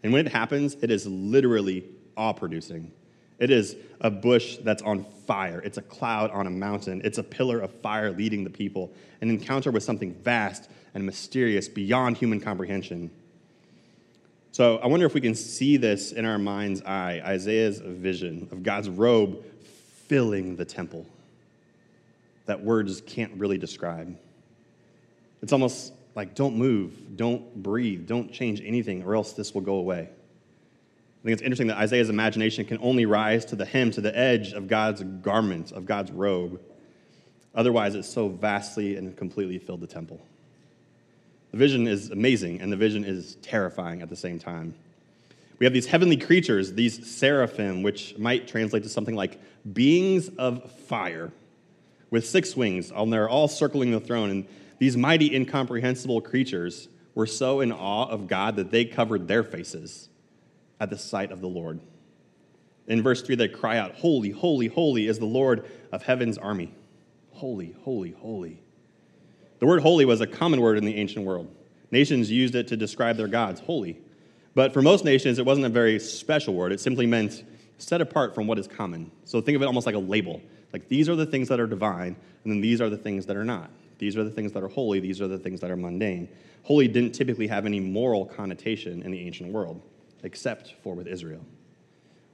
And 0.01 0.11
when 0.11 0.25
it 0.25 0.31
happens, 0.31 0.77
it 0.81 0.89
is 0.89 1.05
literally 1.05 1.83
awe 2.17 2.33
producing. 2.33 2.91
It 3.37 3.51
is 3.51 3.75
a 4.01 4.09
bush 4.09 4.57
that's 4.57 4.81
on 4.81 5.05
fire. 5.27 5.61
It's 5.63 5.77
a 5.77 5.83
cloud 5.83 6.31
on 6.31 6.47
a 6.47 6.49
mountain. 6.49 7.03
It's 7.03 7.19
a 7.19 7.23
pillar 7.23 7.59
of 7.59 7.71
fire 7.81 8.09
leading 8.09 8.43
the 8.43 8.49
people. 8.49 8.91
An 9.21 9.29
encounter 9.29 9.69
with 9.69 9.83
something 9.83 10.15
vast 10.15 10.71
and 10.95 11.05
mysterious 11.05 11.67
beyond 11.67 12.17
human 12.17 12.39
comprehension. 12.39 13.11
So 14.51 14.77
I 14.77 14.87
wonder 14.87 15.05
if 15.05 15.13
we 15.13 15.21
can 15.21 15.35
see 15.35 15.77
this 15.77 16.11
in 16.11 16.25
our 16.25 16.39
mind's 16.39 16.81
eye 16.81 17.21
Isaiah's 17.23 17.79
vision 17.79 18.47
of 18.51 18.63
God's 18.63 18.89
robe 18.89 19.43
filling 20.07 20.55
the 20.55 20.65
temple 20.65 21.05
that 22.45 22.63
words 22.63 23.01
can't 23.01 23.31
really 23.35 23.59
describe. 23.59 24.17
It's 25.43 25.53
almost 25.53 25.93
like 26.15 26.33
don't 26.33 26.57
move, 26.57 27.15
don't 27.15 27.61
breathe, 27.61 28.07
don't 28.07 28.33
change 28.33 28.61
anything, 28.65 29.03
or 29.03 29.15
else 29.15 29.33
this 29.33 29.53
will 29.53 29.61
go 29.61 29.75
away. 29.75 30.09
I 30.09 31.23
think 31.23 31.33
it's 31.33 31.41
interesting 31.43 31.67
that 31.67 31.77
Isaiah's 31.77 32.09
imagination 32.09 32.65
can 32.65 32.79
only 32.81 33.05
rise 33.05 33.45
to 33.45 33.55
the 33.55 33.65
hem, 33.65 33.91
to 33.91 34.01
the 34.01 34.17
edge 34.17 34.53
of 34.53 34.67
God's 34.67 35.03
garment, 35.03 35.71
of 35.71 35.85
God's 35.85 36.11
robe. 36.11 36.59
Otherwise, 37.53 37.93
it's 37.93 38.09
so 38.09 38.29
vastly 38.29 38.95
and 38.95 39.15
completely 39.15 39.59
filled 39.59 39.81
the 39.81 39.87
temple. 39.87 40.19
The 41.51 41.57
vision 41.57 41.87
is 41.87 42.11
amazing, 42.11 42.61
and 42.61 42.71
the 42.71 42.77
vision 42.77 43.03
is 43.03 43.35
terrifying 43.41 44.01
at 44.01 44.09
the 44.09 44.15
same 44.15 44.39
time. 44.39 44.75
We 45.57 45.65
have 45.65 45.73
these 45.73 45.87
heavenly 45.87 46.17
creatures, 46.17 46.73
these 46.73 47.05
seraphim, 47.09 47.83
which 47.83 48.17
might 48.17 48.47
translate 48.47 48.83
to 48.83 48.89
something 48.89 49.15
like 49.15 49.39
beings 49.73 50.29
of 50.37 50.71
fire, 50.71 51.31
with 52.11 52.25
six 52.25 52.55
wings, 52.55 52.91
and 52.95 53.11
they're 53.11 53.29
all 53.29 53.47
circling 53.47 53.91
the 53.91 53.99
throne. 53.99 54.29
And 54.29 54.47
these 54.79 54.95
mighty, 54.95 55.35
incomprehensible 55.35 56.21
creatures 56.21 56.87
were 57.13 57.27
so 57.27 57.59
in 57.59 57.71
awe 57.71 58.07
of 58.07 58.27
God 58.27 58.55
that 58.55 58.71
they 58.71 58.85
covered 58.85 59.27
their 59.27 59.43
faces 59.43 60.09
at 60.79 60.89
the 60.89 60.97
sight 60.97 61.31
of 61.31 61.41
the 61.41 61.47
Lord. 61.47 61.79
In 62.87 63.03
verse 63.03 63.21
3, 63.21 63.35
they 63.35 63.47
cry 63.47 63.77
out, 63.77 63.95
Holy, 63.95 64.31
holy, 64.31 64.67
holy 64.67 65.07
is 65.07 65.19
the 65.19 65.25
Lord 65.25 65.69
of 65.91 66.03
heaven's 66.03 66.37
army. 66.37 66.73
Holy, 67.31 67.75
holy, 67.83 68.11
holy. 68.11 68.61
The 69.59 69.65
word 69.65 69.81
holy 69.81 70.05
was 70.05 70.21
a 70.21 70.27
common 70.27 70.61
word 70.61 70.77
in 70.77 70.85
the 70.85 70.95
ancient 70.95 71.25
world. 71.25 71.53
Nations 71.91 72.31
used 72.31 72.55
it 72.55 72.67
to 72.69 72.77
describe 72.77 73.17
their 73.17 73.27
gods, 73.27 73.59
holy. 73.61 73.99
But 74.55 74.73
for 74.73 74.81
most 74.81 75.05
nations, 75.05 75.39
it 75.39 75.45
wasn't 75.45 75.65
a 75.65 75.69
very 75.69 75.99
special 75.99 76.53
word. 76.53 76.71
It 76.71 76.79
simply 76.79 77.05
meant 77.05 77.43
set 77.77 78.01
apart 78.01 78.35
from 78.35 78.47
what 78.47 78.57
is 78.57 78.67
common. 78.67 79.11
So 79.25 79.41
think 79.41 79.55
of 79.55 79.61
it 79.61 79.65
almost 79.65 79.85
like 79.85 79.95
a 79.95 79.99
label. 79.99 80.41
Like 80.73 80.87
these 80.87 81.09
are 81.09 81.15
the 81.15 81.25
things 81.25 81.47
that 81.49 81.59
are 81.59 81.67
divine, 81.67 82.15
and 82.43 82.53
then 82.53 82.61
these 82.61 82.81
are 82.81 82.89
the 82.89 82.97
things 82.97 83.25
that 83.27 83.35
are 83.35 83.45
not. 83.45 83.69
These 83.97 84.15
are 84.15 84.23
the 84.23 84.31
things 84.31 84.53
that 84.53 84.63
are 84.63 84.67
holy, 84.67 84.99
these 84.99 85.19
are 85.21 85.27
the 85.27 85.37
things 85.37 85.59
that 85.61 85.71
are 85.71 85.75
mundane. 85.75 86.29
Holy 86.63 86.87
didn't 86.87 87.11
typically 87.13 87.47
have 87.47 87.65
any 87.65 87.79
moral 87.79 88.25
connotation 88.25 89.01
in 89.01 89.11
the 89.11 89.19
ancient 89.19 89.51
world, 89.51 89.81
except 90.23 90.75
for 90.83 90.93
with 90.93 91.07
Israel. 91.07 91.45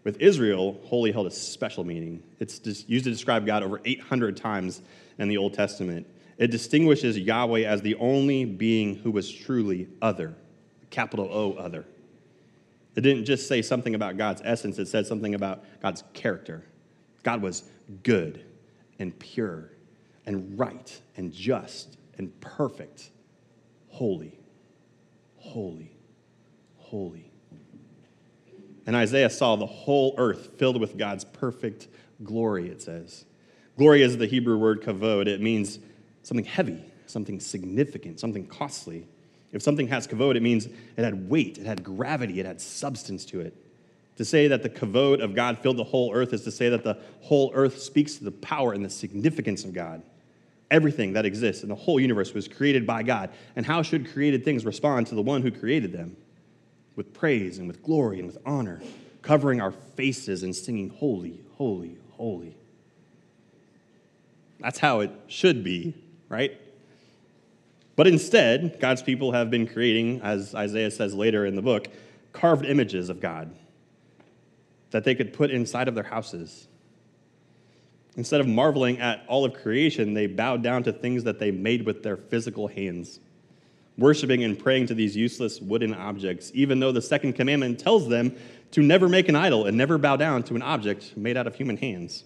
With 0.04 0.22
Israel, 0.22 0.80
holy 0.86 1.12
held 1.12 1.26
a 1.26 1.32
special 1.32 1.84
meaning. 1.84 2.22
It's 2.40 2.62
used 2.88 3.06
to 3.06 3.12
describe 3.12 3.46
God 3.46 3.64
over 3.64 3.82
800 3.84 4.38
times 4.38 4.82
in 5.18 5.28
the 5.28 5.38
Old 5.38 5.54
Testament. 5.56 6.06
It 6.38 6.52
distinguishes 6.52 7.18
Yahweh 7.18 7.62
as 7.62 7.82
the 7.82 7.96
only 7.96 8.46
being 8.46 8.96
who 8.96 9.12
was 9.12 9.32
truly 9.32 9.88
other, 10.02 10.36
capital 10.90 11.30
O, 11.32 11.54
other. 11.54 11.86
It 12.96 13.02
didn't 13.02 13.26
just 13.26 13.48
say 13.48 13.62
something 13.62 13.96
about 13.96 14.18
God's 14.18 14.42
essence, 14.44 14.80
it 14.80 14.88
said 14.88 15.06
something 15.06 15.36
about 15.36 15.64
God's 15.82 16.04
character. 16.14 16.64
God 17.24 17.42
was 17.42 17.64
good 18.04 18.44
and 19.00 19.18
pure 19.20 19.72
and 20.26 20.58
right 20.58 21.00
and 21.18 21.32
just 21.32 21.98
and 22.18 22.40
perfect, 22.42 23.12
holy, 23.90 24.40
holy, 25.38 25.92
holy. 26.78 27.32
And 28.86 28.96
Isaiah 28.96 29.30
saw 29.30 29.56
the 29.56 29.66
whole 29.66 30.16
earth 30.18 30.52
filled 30.58 30.80
with 30.80 30.98
God's 30.98 31.26
perfect 31.26 31.88
glory, 32.24 32.70
it 32.70 32.82
says. 32.82 33.26
Glory 33.78 34.04
is 34.04 34.18
the 34.18 34.28
Hebrew 34.28 34.58
word 34.58 34.82
kavod. 34.82 35.28
It 35.28 35.42
means 35.42 35.80
something 36.26 36.46
heavy, 36.46 36.84
something 37.06 37.40
significant, 37.40 38.20
something 38.20 38.46
costly. 38.48 39.08
If 39.52 39.62
something 39.62 39.88
has 39.88 40.08
kavod, 40.08 40.36
it 40.36 40.42
means 40.42 40.66
it 40.66 41.04
had 41.04 41.30
weight, 41.30 41.58
it 41.58 41.66
had 41.66 41.84
gravity, 41.84 42.40
it 42.40 42.46
had 42.46 42.60
substance 42.60 43.26
to 43.26 43.42
it. 43.42 43.56
To 44.18 44.26
say 44.26 44.48
that 44.48 44.64
the 44.64 44.70
kavod 44.70 45.24
of 45.24 45.36
God 45.36 45.60
filled 45.60 45.78
the 45.78 45.84
whole 45.84 46.14
earth 46.14 46.34
is 46.34 46.44
to 46.46 46.52
say 46.52 46.70
that 46.70 46.84
the 46.84 46.98
whole 47.22 47.52
earth 47.54 47.80
speaks 47.80 48.16
to 48.16 48.24
the 48.24 48.32
power 48.32 48.74
and 48.74 48.84
the 48.84 48.90
significance 48.90 49.64
of 49.64 49.74
God. 49.74 50.02
Everything 50.72 51.14
that 51.14 51.26
exists 51.26 51.64
in 51.64 51.70
the 51.70 51.76
whole 51.76 52.00
universe 52.00 52.34
was 52.34 52.48
created 52.48 52.88
by 52.88 53.04
God. 53.04 53.30
And 53.56 53.66
how 53.66 53.82
should 53.84 54.12
created 54.12 54.44
things 54.44 54.66
respond 54.66 55.08
to 55.08 55.16
the 55.16 55.22
one 55.22 55.42
who 55.42 55.52
created 55.52 55.92
them? 55.92 56.18
With 56.96 57.14
praise 57.14 57.60
and 57.60 57.68
with 57.68 57.84
glory 57.84 58.20
and 58.20 58.26
with 58.26 58.38
honor, 58.46 58.82
covering 59.22 59.62
our 59.62 59.72
faces 59.72 60.44
and 60.44 60.56
singing, 60.56 60.90
Holy, 60.90 61.42
holy, 61.58 61.98
holy. 62.12 62.58
That's 64.60 64.80
how 64.80 65.02
it 65.02 65.12
should 65.28 65.64
be, 65.64 65.94
right? 66.30 66.60
But 67.96 68.08
instead, 68.08 68.80
God's 68.80 69.02
people 69.02 69.32
have 69.32 69.50
been 69.50 69.68
creating, 69.68 70.22
as 70.22 70.54
Isaiah 70.54 70.92
says 70.92 71.14
later 71.14 71.46
in 71.46 71.56
the 71.56 71.62
book, 71.62 71.88
carved 72.34 72.66
images 72.66 73.10
of 73.10 73.22
God 73.22 73.56
that 74.92 75.04
they 75.04 75.16
could 75.16 75.34
put 75.34 75.52
inside 75.52 75.88
of 75.88 75.96
their 75.96 76.04
houses. 76.04 76.68
Instead 78.18 78.40
of 78.40 78.48
marveling 78.48 79.00
at 79.00 79.26
all 79.28 79.44
of 79.44 79.54
creation, 79.54 80.14
they 80.14 80.28
bowed 80.28 80.64
down 80.64 80.84
to 80.84 80.94
things 80.94 81.24
that 81.26 81.40
they 81.40 81.52
made 81.52 81.86
with 81.86 82.02
their 82.02 82.16
physical 82.16 82.68
hands, 82.68 83.20
worshiping 83.98 84.44
and 84.44 84.58
praying 84.58 84.88
to 84.88 84.94
these 84.94 85.16
useless 85.16 85.60
wooden 85.60 85.94
objects, 85.94 86.52
even 86.54 86.80
though 86.80 86.92
the 86.92 87.02
second 87.02 87.34
commandment 87.34 87.80
tells 87.80 88.08
them 88.08 88.36
to 88.72 88.82
never 88.82 89.10
make 89.10 89.28
an 89.28 89.36
idol 89.36 89.66
and 89.66 89.78
never 89.78 89.98
bow 89.98 90.16
down 90.16 90.44
to 90.44 90.56
an 90.56 90.62
object 90.62 91.16
made 91.18 91.36
out 91.36 91.48
of 91.48 91.56
human 91.56 91.78
hands. 91.78 92.24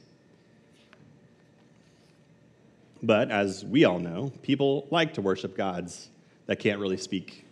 But 3.02 3.32
as 3.32 3.64
we 3.64 3.86
all 3.86 4.00
know, 4.00 4.32
people 4.42 4.88
like 4.92 5.14
to 5.14 5.22
worship 5.22 5.56
gods 5.56 6.10
that 6.48 6.58
can't 6.58 6.80
really 6.80 6.98
speak. 6.98 7.46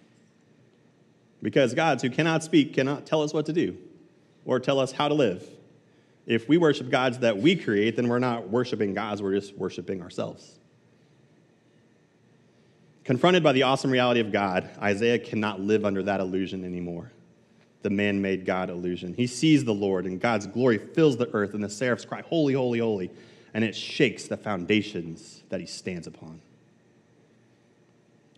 Because 1.42 1.74
gods 1.74 2.02
who 2.04 2.10
cannot 2.10 2.44
speak 2.44 2.74
cannot 2.74 3.06
tell 3.06 3.22
us 3.22 3.34
what 3.34 3.46
to 3.46 3.54
do 3.54 3.78
or 4.46 4.60
tell 4.60 4.80
us 4.80 4.92
how 4.92 5.08
to 5.08 5.14
live. 5.14 5.48
If 6.26 6.50
we 6.50 6.58
worship 6.58 6.90
gods 6.90 7.20
that 7.20 7.38
we 7.38 7.56
create, 7.56 7.96
then 7.96 8.10
we're 8.10 8.20
not 8.20 8.50
worshiping 8.50 8.94
gods, 8.94 9.22
we're 9.22 9.36
just 9.36 9.56
worshiping 9.58 10.02
ourselves. 10.02 10.60
Confronted 13.06 13.44
by 13.44 13.54
the 13.54 13.64
awesome 13.64 13.92
reality 13.92 14.20
of 14.20 14.34
God, 14.34 14.70
Isaiah 14.82 15.20
cannot 15.20 15.62
live 15.62 15.86
under 15.86 16.04
that 16.04 16.20
illusion 16.20 16.66
anymore 16.66 17.12
the 17.88 17.90
man 17.90 18.22
made 18.22 18.46
God 18.46 18.70
illusion. 18.70 19.14
He 19.14 19.28
sees 19.28 19.64
the 19.64 19.74
Lord, 19.74 20.06
and 20.06 20.20
God's 20.20 20.46
glory 20.46 20.78
fills 20.78 21.16
the 21.16 21.34
earth, 21.34 21.54
and 21.54 21.64
the 21.64 21.70
seraphs 21.70 22.04
cry, 22.04 22.22
Holy, 22.22 22.54
holy, 22.54 22.80
holy, 22.80 23.10
and 23.58 23.66
it 23.66 23.76
shakes 23.76 24.28
the 24.28 24.38
foundations 24.38 25.42
that 25.50 25.60
he 25.60 25.66
stands 25.66 26.06
upon. 26.06 26.40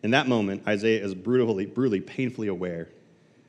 In 0.02 0.12
that 0.12 0.30
moment, 0.30 0.66
Isaiah 0.66 1.04
is 1.04 1.14
brutally, 1.14 1.66
brutally, 1.66 2.00
painfully 2.00 2.48
aware 2.48 2.88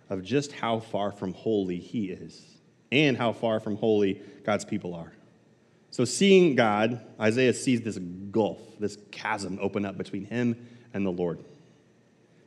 of 0.09 0.25
just 0.25 0.51
how 0.51 0.81
far 0.81 1.13
from 1.13 1.33
holy 1.33 1.79
he 1.79 2.11
is 2.11 2.43
and 2.91 3.17
how 3.17 3.33
far 3.33 3.61
from 3.61 3.77
holy 3.77 4.21
God's 4.45 4.65
people 4.65 4.97
are. 4.97 5.13
So, 5.93 6.05
seeing 6.05 6.57
God, 6.57 7.03
Isaiah 7.21 7.55
sees 7.55 7.83
this 7.83 7.99
gulf, 8.33 8.59
this 8.81 8.99
chasm 9.13 9.57
open 9.63 9.85
up 9.85 9.97
between 9.97 10.25
him 10.25 10.67
and 10.93 11.07
the 11.07 11.13
Lord, 11.13 11.39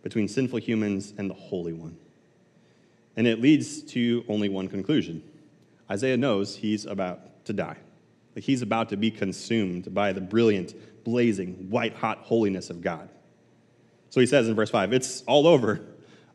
between 0.01 0.27
sinful 0.27 0.59
humans 0.59 1.13
and 1.17 1.29
the 1.29 1.33
Holy 1.33 1.71
One. 1.71 1.95
And 3.15 3.25
it 3.25 3.39
leads 3.39 3.83
to 3.83 4.25
only 4.27 4.49
one 4.49 4.67
conclusion 4.67 5.23
Isaiah 5.89 6.17
knows 6.17 6.57
he's 6.57 6.85
about 6.85 7.45
to 7.45 7.53
die. 7.53 7.77
He's 8.35 8.61
about 8.61 8.89
to 8.89 8.97
be 8.97 9.11
consumed 9.11 9.93
by 9.93 10.13
the 10.13 10.21
brilliant, 10.21 10.73
blazing, 11.03 11.69
white 11.69 11.95
hot 11.95 12.19
holiness 12.19 12.69
of 12.69 12.81
God. 12.81 13.09
So 14.09 14.19
he 14.19 14.25
says 14.25 14.47
in 14.47 14.55
verse 14.55 14.69
5, 14.69 14.93
It's 14.93 15.23
all 15.23 15.47
over. 15.47 15.81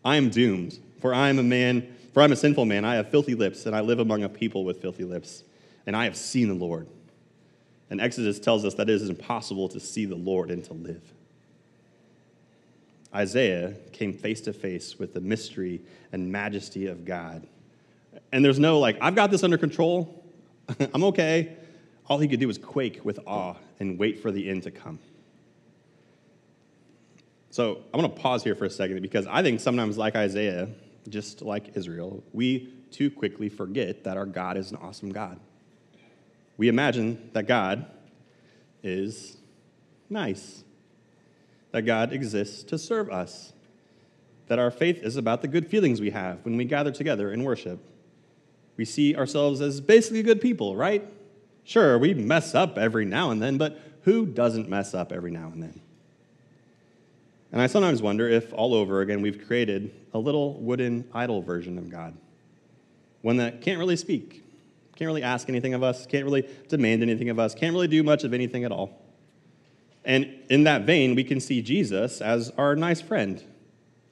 I 0.05 0.17
am 0.17 0.31
doomed, 0.31 0.79
for 1.01 1.13
I 1.13 1.29
am 1.29 1.39
a 1.39 1.43
man, 1.43 1.95
for 2.15 2.23
I'm 2.23 2.33
a 2.33 2.37
sinful 2.37 2.65
man. 2.65 2.85
I 2.85 2.95
have 2.95 3.11
filthy 3.11 3.35
lips, 3.35 3.67
and 3.67 3.75
I 3.75 3.81
live 3.81 3.99
among 3.99 4.23
a 4.23 4.29
people 4.29 4.65
with 4.65 4.81
filthy 4.81 5.05
lips, 5.05 5.43
and 5.87 5.97
I 5.97 6.05
have 6.05 6.17
seen 6.17 6.49
the 6.49 6.55
Lord. 6.55 6.87
And 7.91 8.01
Exodus 8.01 8.39
tells 8.39 8.65
us 8.65 8.75
that 8.75 8.89
it 8.89 8.95
is 8.95 9.09
impossible 9.09 9.69
to 9.71 9.81
see 9.81 10.05
the 10.05 10.17
Lord 10.17 10.51
and 10.51 10.65
to 10.65 10.75
live. 10.75 11.03
Isaiah 13.15 13.75
came 13.93 14.13
face 14.13 14.41
to 14.43 14.53
face 14.53 14.99
with 14.99 15.15
the 15.15 15.21
mystery 15.21 15.81
and 16.13 16.31
majesty 16.31 16.87
of 16.87 17.05
God. 17.05 17.47
And 18.33 18.45
there's 18.45 18.59
no, 18.59 18.79
like, 18.79 18.99
I've 19.01 19.15
got 19.15 19.31
this 19.31 19.43
under 19.43 19.57
control. 19.57 20.25
I'm 20.95 21.05
okay. 21.05 21.57
All 22.09 22.19
he 22.19 22.27
could 22.27 22.41
do 22.41 22.47
was 22.47 22.59
quake 22.59 23.05
with 23.05 23.21
awe 23.27 23.57
and 23.79 23.99
wait 23.99 24.21
for 24.21 24.31
the 24.31 24.49
end 24.49 24.63
to 24.65 24.71
come. 24.71 24.99
So 27.51 27.83
I'm 27.93 28.01
going 28.01 28.13
to 28.13 28.21
pause 28.21 28.43
here 28.45 28.55
for 28.55 28.65
a 28.65 28.71
second 28.71 29.03
because 29.03 29.27
I 29.27 29.43
think 29.43 29.61
sometimes, 29.61 29.99
like 29.99 30.17
Isaiah, 30.17 30.69
just 31.09 31.43
like 31.43 31.77
Israel, 31.77 32.23
we 32.33 32.73
too 32.91 33.11
quickly 33.11 33.49
forget 33.49 34.05
that 34.05 34.17
our 34.17 34.27
God 34.27 34.57
is 34.57 34.71
an 34.71 34.79
awesome 34.79 35.13
God. 35.13 35.39
We 36.57 36.69
imagine 36.69 37.31
that 37.35 37.47
God 37.47 37.87
is 38.83 39.37
nice, 40.11 40.65
that 41.73 41.83
God 41.83 42.13
exists 42.13 42.63
to 42.65 42.79
serve 42.79 43.11
us, 43.11 43.53
that 44.49 44.59
our 44.59 44.71
faith 44.71 45.03
is 45.03 45.17
about 45.17 45.43
the 45.43 45.49
good 45.49 45.67
feelings 45.67 46.01
we 46.01 46.11
have 46.11 46.45
when 46.45 46.57
we 46.57 46.65
gather 46.65 46.91
together 46.91 47.33
in 47.33 47.45
worship. 47.45 47.79
We 48.77 48.85
see 48.85 49.15
ourselves 49.15 49.61
as 49.61 49.81
basically 49.81 50.23
good 50.23 50.41
people, 50.41 50.77
right? 50.77 51.07
Sure, 51.69 51.99
we 51.99 52.15
mess 52.15 52.55
up 52.55 52.79
every 52.79 53.05
now 53.05 53.31
and 53.31 53.43
then, 53.43 53.59
but 53.59 53.79
who 54.05 54.25
doesn't 54.25 54.71
mess 54.71 54.95
up 54.95 55.13
every 55.13 55.31
now 55.31 55.51
and 55.53 55.63
then? 55.63 55.79
And 57.53 57.61
I 57.61 57.67
sometimes 57.67 58.01
wonder 58.01 58.27
if 58.27 58.55
all 58.55 58.73
over 58.73 59.03
again 59.03 59.21
we've 59.21 59.47
created 59.47 59.95
a 60.15 60.19
little 60.19 60.55
wooden 60.55 61.07
idol 61.13 61.43
version 61.43 61.77
of 61.77 61.91
God. 61.91 62.17
One 63.21 63.37
that 63.37 63.61
can't 63.61 63.79
really 63.79 63.97
speak, 63.97 64.43
can't 64.97 65.09
really 65.09 65.23
ask 65.23 65.51
anything 65.51 65.75
of 65.75 65.83
us, 65.83 66.07
can't 66.07 66.25
really 66.25 66.49
demand 66.69 67.03
anything 67.03 67.29
of 67.29 67.39
us, 67.39 67.55
can't 67.55 67.75
really 67.75 67.87
do 67.87 68.03
much 68.03 68.25
of 68.25 68.33
anything 68.33 68.65
at 68.65 68.73
all. 68.73 69.03
And 70.07 70.27
in 70.49 70.65
that 70.65 70.87
vein, 70.87 71.15
we 71.15 71.23
can 71.23 71.39
see 71.39 71.61
Jesus 71.61 72.23
as 72.23 72.51
our 72.57 72.77
nice 72.77 73.03
friend, 73.03 73.45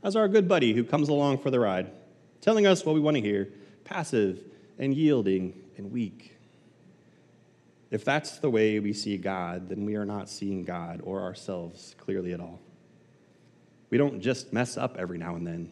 as 0.03 0.14
our 0.14 0.29
good 0.29 0.47
buddy 0.47 0.75
who 0.75 0.85
comes 0.85 1.09
along 1.09 1.38
for 1.38 1.51
the 1.51 1.61
ride, 1.61 1.90
telling 2.42 2.66
us 2.66 2.85
what 2.85 2.95
we 2.95 3.01
want 3.01 3.16
to 3.16 3.23
hear, 3.23 3.49
passive 3.85 4.45
and 4.79 4.92
yielding 4.92 5.55
and 5.79 5.90
weak. 5.90 6.36
If 7.90 8.05
that's 8.05 8.38
the 8.38 8.51
way 8.51 8.81
we 8.81 8.92
see 8.92 9.16
God, 9.16 9.68
then 9.68 9.85
we 9.85 9.94
are 9.94 10.05
not 10.05 10.29
seeing 10.29 10.64
God 10.64 11.01
or 11.05 11.22
ourselves 11.22 11.94
clearly 11.99 12.33
at 12.33 12.40
all. 12.40 12.61
We 13.90 13.99
don't 13.99 14.20
just 14.20 14.53
mess 14.53 14.77
up 14.77 14.96
every 14.99 15.18
now 15.18 15.37
and 15.37 15.46
then. 15.46 15.70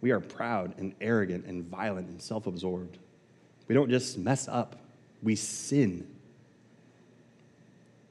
We 0.00 0.10
are 0.10 0.20
proud 0.20 0.74
and 0.78 0.94
arrogant 1.00 1.46
and 1.46 1.64
violent 1.64 2.08
and 2.08 2.20
self 2.20 2.46
absorbed. 2.46 2.98
We 3.68 3.74
don't 3.74 3.88
just 3.88 4.18
mess 4.18 4.48
up, 4.48 4.76
we 5.22 5.34
sin. 5.34 6.06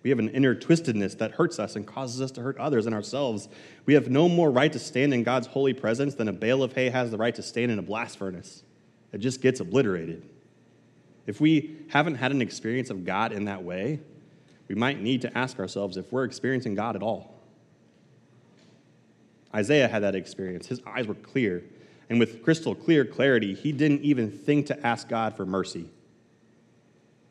We 0.01 0.09
have 0.09 0.19
an 0.19 0.29
inner 0.29 0.53
twistedness 0.53 1.17
that 1.19 1.31
hurts 1.31 1.59
us 1.59 1.77
and 1.77 1.87
causes 1.87 2.19
us 2.19 2.31
to 2.31 2.41
hurt 2.41 2.57
others 2.57 2.87
and 2.87 2.93
ourselves. 2.93 3.47
We 3.85 3.93
have 3.93 4.09
no 4.09 4.27
more 4.27 4.51
right 4.51 4.73
to 4.73 4.79
stand 4.79 5.13
in 5.13 5.23
God's 5.23 5.47
holy 5.47 5.73
presence 5.73 6.15
than 6.15 6.27
a 6.27 6.33
bale 6.33 6.61
of 6.61 6.73
hay 6.73 6.89
has 6.89 7.09
the 7.09 7.17
right 7.17 7.33
to 7.35 7.43
stand 7.43 7.71
in 7.71 7.79
a 7.79 7.83
blast 7.83 8.17
furnace. 8.17 8.63
It 9.13 9.19
just 9.19 9.39
gets 9.39 9.61
obliterated. 9.61 10.27
If 11.25 11.39
we 11.39 11.77
haven't 11.89 12.15
had 12.15 12.31
an 12.31 12.41
experience 12.41 12.89
of 12.89 13.05
God 13.05 13.31
in 13.31 13.45
that 13.45 13.63
way, 13.63 13.99
we 14.67 14.75
might 14.75 15.01
need 15.01 15.21
to 15.21 15.37
ask 15.37 15.59
ourselves 15.59 15.97
if 15.97 16.11
we're 16.11 16.23
experiencing 16.23 16.75
God 16.75 16.95
at 16.95 17.03
all. 17.03 17.33
Isaiah 19.55 19.87
had 19.87 20.03
that 20.03 20.15
experience. 20.15 20.67
His 20.67 20.81
eyes 20.85 21.07
were 21.07 21.13
clear. 21.13 21.63
And 22.09 22.19
with 22.19 22.43
crystal 22.43 22.75
clear 22.75 23.05
clarity, 23.05 23.53
he 23.53 23.71
didn't 23.71 24.01
even 24.01 24.31
think 24.31 24.65
to 24.67 24.85
ask 24.85 25.07
God 25.07 25.35
for 25.35 25.45
mercy. 25.45 25.89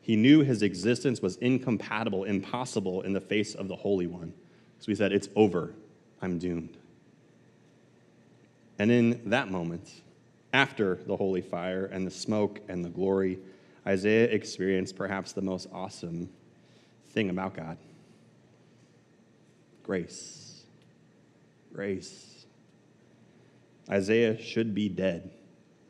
He 0.01 0.15
knew 0.15 0.41
his 0.41 0.61
existence 0.61 1.21
was 1.21 1.37
incompatible, 1.37 2.23
impossible 2.23 3.01
in 3.01 3.13
the 3.13 3.21
face 3.21 3.55
of 3.55 3.67
the 3.67 3.75
Holy 3.75 4.07
One. 4.07 4.33
So 4.79 4.87
he 4.87 4.95
said, 4.95 5.11
It's 5.11 5.29
over. 5.35 5.73
I'm 6.21 6.39
doomed. 6.39 6.77
And 8.79 8.91
in 8.91 9.29
that 9.29 9.49
moment, 9.49 9.89
after 10.51 10.95
the 11.07 11.15
holy 11.15 11.41
fire 11.41 11.85
and 11.85 12.05
the 12.05 12.11
smoke 12.11 12.59
and 12.67 12.83
the 12.83 12.89
glory, 12.89 13.39
Isaiah 13.85 14.25
experienced 14.25 14.95
perhaps 14.95 15.33
the 15.33 15.41
most 15.41 15.67
awesome 15.73 16.29
thing 17.07 17.29
about 17.29 17.53
God 17.53 17.77
grace 19.83 20.43
grace. 21.73 22.45
Isaiah 23.89 24.41
should 24.41 24.73
be 24.73 24.87
dead, 24.87 25.31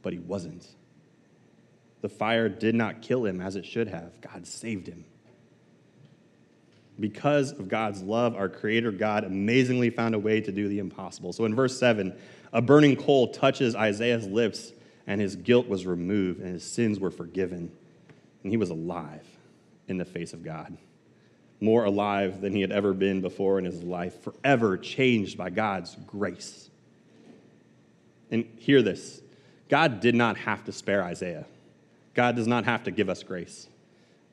but 0.02 0.14
he 0.14 0.20
wasn't. 0.20 0.66
The 2.02 2.10
fire 2.10 2.50
did 2.50 2.76
not 2.76 3.02
kill 3.02 3.26
him 3.26 3.40
as 3.42 3.56
it 3.56 3.66
should 3.66 3.88
have. 3.88 4.20
God 4.22 4.48
saved 4.48 4.88
him. 4.88 5.06
Because 7.00 7.52
of 7.52 7.70
God's 7.70 8.02
love, 8.02 8.36
our 8.36 8.50
Creator 8.50 8.92
God 8.92 9.24
amazingly 9.24 9.90
found 9.90 10.16
a 10.16 10.20
way 10.20 10.42
to 10.42 10.52
do 10.52 10.68
the 10.68 10.80
impossible. 10.80 11.34
So 11.34 11.46
in 11.46 11.56
verse 11.56 11.78
7, 11.78 12.14
a 12.52 12.62
burning 12.62 12.96
coal 12.96 13.30
touches 13.30 13.76
Isaiah's 13.76 14.28
lips, 14.28 14.74
and 15.08 15.20
his 15.20 15.36
guilt 15.36 15.68
was 15.68 15.86
removed, 15.86 16.40
and 16.40 16.54
his 16.54 16.64
sins 16.64 17.00
were 17.00 17.12
forgiven. 17.12 17.72
And 18.44 18.52
he 18.52 18.58
was 18.58 18.70
alive 18.70 19.26
in 19.88 19.98
the 19.98 20.06
face 20.06 20.34
of 20.34 20.44
God 20.44 20.78
more 21.64 21.86
alive 21.86 22.42
than 22.42 22.54
he 22.54 22.60
had 22.60 22.74
ever 22.74 22.94
been 22.94 23.22
before 23.22 23.58
in 23.58 23.64
his 23.64 23.82
life, 23.82 24.22
forever 24.22 24.78
changed 24.78 25.38
by 25.38 25.50
God's 25.50 25.96
grace. 26.06 26.70
And 28.30 28.46
hear 28.58 28.82
this 28.82 29.22
God 29.70 30.02
did 30.02 30.14
not 30.14 30.38
have 30.38 30.66
to 30.66 30.72
spare 30.72 31.04
Isaiah, 31.04 31.46
God 32.14 32.36
does 32.36 32.48
not 32.48 32.66
have 32.66 32.84
to 32.84 32.92
give 32.92 33.10
us 33.10 33.24
grace. 33.24 33.68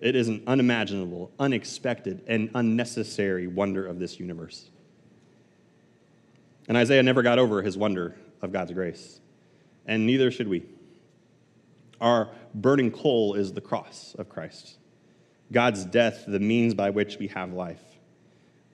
It 0.01 0.17
is 0.17 0.29
an 0.29 0.43
unimaginable, 0.47 1.31
unexpected, 1.39 2.23
and 2.27 2.51
unnecessary 2.55 3.47
wonder 3.47 3.87
of 3.87 3.99
this 3.99 4.19
universe. 4.19 4.71
And 6.69 6.77
Isaiah 6.77 7.03
never 7.03 7.23
got 7.23 7.39
over 7.39 7.61
his 7.61 7.77
wonder 7.77 8.17
of 8.41 8.51
God's 8.51 8.73
grace, 8.73 9.21
and 9.87 10.07
neither 10.07 10.31
should 10.31 10.49
we. 10.49 10.65
Our 12.01 12.31
burning 12.55 12.91
coal 12.91 13.35
is 13.35 13.53
the 13.53 13.61
cross 13.61 14.15
of 14.19 14.29
Christ. 14.29 14.79
God's 15.53 15.85
death 15.85 16.25
the 16.27 16.41
means 16.41 16.75
by 16.75 16.91
which 16.91 17.19
we 17.19 17.29
have 17.29 17.53
life. 17.53 17.83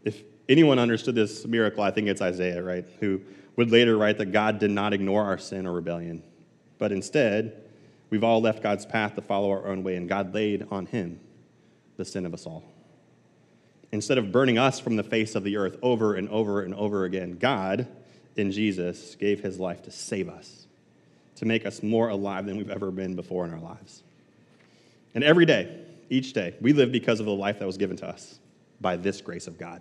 If 0.05 0.23
anyone 0.49 0.79
understood 0.79 1.15
this 1.15 1.47
miracle, 1.47 1.83
I 1.83 1.91
think 1.91 2.09
it's 2.09 2.23
Isaiah, 2.23 2.63
right? 2.63 2.87
Who 3.01 3.21
would 3.57 3.71
later 3.71 3.97
write 3.97 4.19
that 4.19 4.33
God 4.33 4.59
did 4.59 4.71
not 4.71 4.93
ignore 4.93 5.25
our 5.25 5.39
sin 5.39 5.67
or 5.67 5.73
rebellion, 5.73 6.23
but 6.79 6.93
instead, 6.93 7.65
we've 8.11 8.23
all 8.23 8.41
left 8.41 8.63
God's 8.63 8.87
path 8.87 9.15
to 9.15 9.23
follow 9.23 9.51
our 9.51 9.67
own 9.67 9.83
way, 9.83 9.97
and 9.97 10.09
God 10.09 10.35
laid 10.35 10.67
on 10.71 10.87
him 10.87 11.21
the 11.97 12.05
sin 12.05 12.27
of 12.27 12.35
us 12.35 12.47
all. 12.47 12.65
Instead 13.93 14.19
of 14.19 14.31
burning 14.31 14.59
us 14.59 14.79
from 14.79 14.97
the 14.97 15.03
face 15.03 15.35
of 15.35 15.43
the 15.43 15.57
earth 15.57 15.77
over 15.83 16.15
and 16.15 16.29
over 16.29 16.61
and 16.61 16.75
over 16.75 17.05
again, 17.05 17.39
God, 17.39 17.89
in 18.37 18.53
Jesus, 18.53 19.15
gave 19.15 19.41
his 19.41 19.59
life 19.59 19.83
to 19.85 19.91
save 19.91 20.29
us, 20.29 20.66
to 21.37 21.45
make 21.45 21.67
us 21.67 21.83
more 21.83 22.09
alive 22.09 22.47
than 22.47 22.57
we've 22.57 22.71
ever 22.71 22.91
been 22.91 23.15
before 23.15 23.45
in 23.45 23.53
our 23.53 23.61
lives. 23.61 24.03
And 25.15 25.23
every 25.23 25.47
day, 25.47 25.87
each 26.11 26.33
day. 26.33 26.55
We 26.61 26.73
live 26.73 26.93
because 26.93 27.21
of 27.21 27.27
the 27.27 27.35
life 27.35 27.59
that 27.59 27.67
was 27.67 27.77
given 27.77 27.97
to 27.99 28.09
us 28.09 28.39
by 28.81 28.97
this 28.97 29.21
grace 29.21 29.47
of 29.47 29.59
God. 29.59 29.81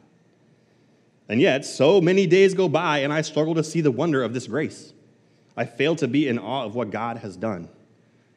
And 1.28 1.42
yet, 1.42 1.66
so 1.66 2.00
many 2.02 2.28
days 2.28 2.54
go 2.54 2.70
by, 2.70 3.00
and 3.00 3.12
I 3.12 3.22
struggle 3.22 3.56
to 3.56 3.64
see 3.64 3.82
the 3.82 3.92
wonder 3.92 4.24
of 4.24 4.34
this 4.34 4.48
grace. 4.48 4.94
I 5.58 5.66
fail 5.66 5.96
to 5.98 6.08
be 6.08 6.28
in 6.28 6.38
awe 6.38 6.66
of 6.66 6.76
what 6.76 6.92
God 6.92 7.18
has 7.18 7.36
done. 7.36 7.70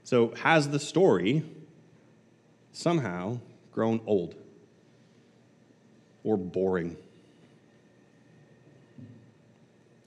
So, 0.05 0.35
has 0.37 0.71
the 0.71 0.79
story 0.79 1.43
somehow 2.73 3.41
grown 3.73 4.01
old 4.07 4.35
or 6.25 6.37
boring? 6.37 6.97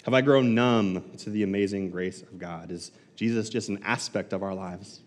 Have 0.06 0.16
I 0.16 0.22
grown 0.22 0.56
numb 0.56 1.04
to 1.20 1.30
the 1.30 1.44
amazing 1.44 1.92
grace 1.92 2.24
of 2.24 2.40
God? 2.40 2.72
Is 2.72 2.92
Jesus 3.22 3.50
just 3.50 3.70
an 3.70 3.80
aspect 3.84 4.34
of 4.34 4.42
our 4.42 4.56
lives? 4.56 5.00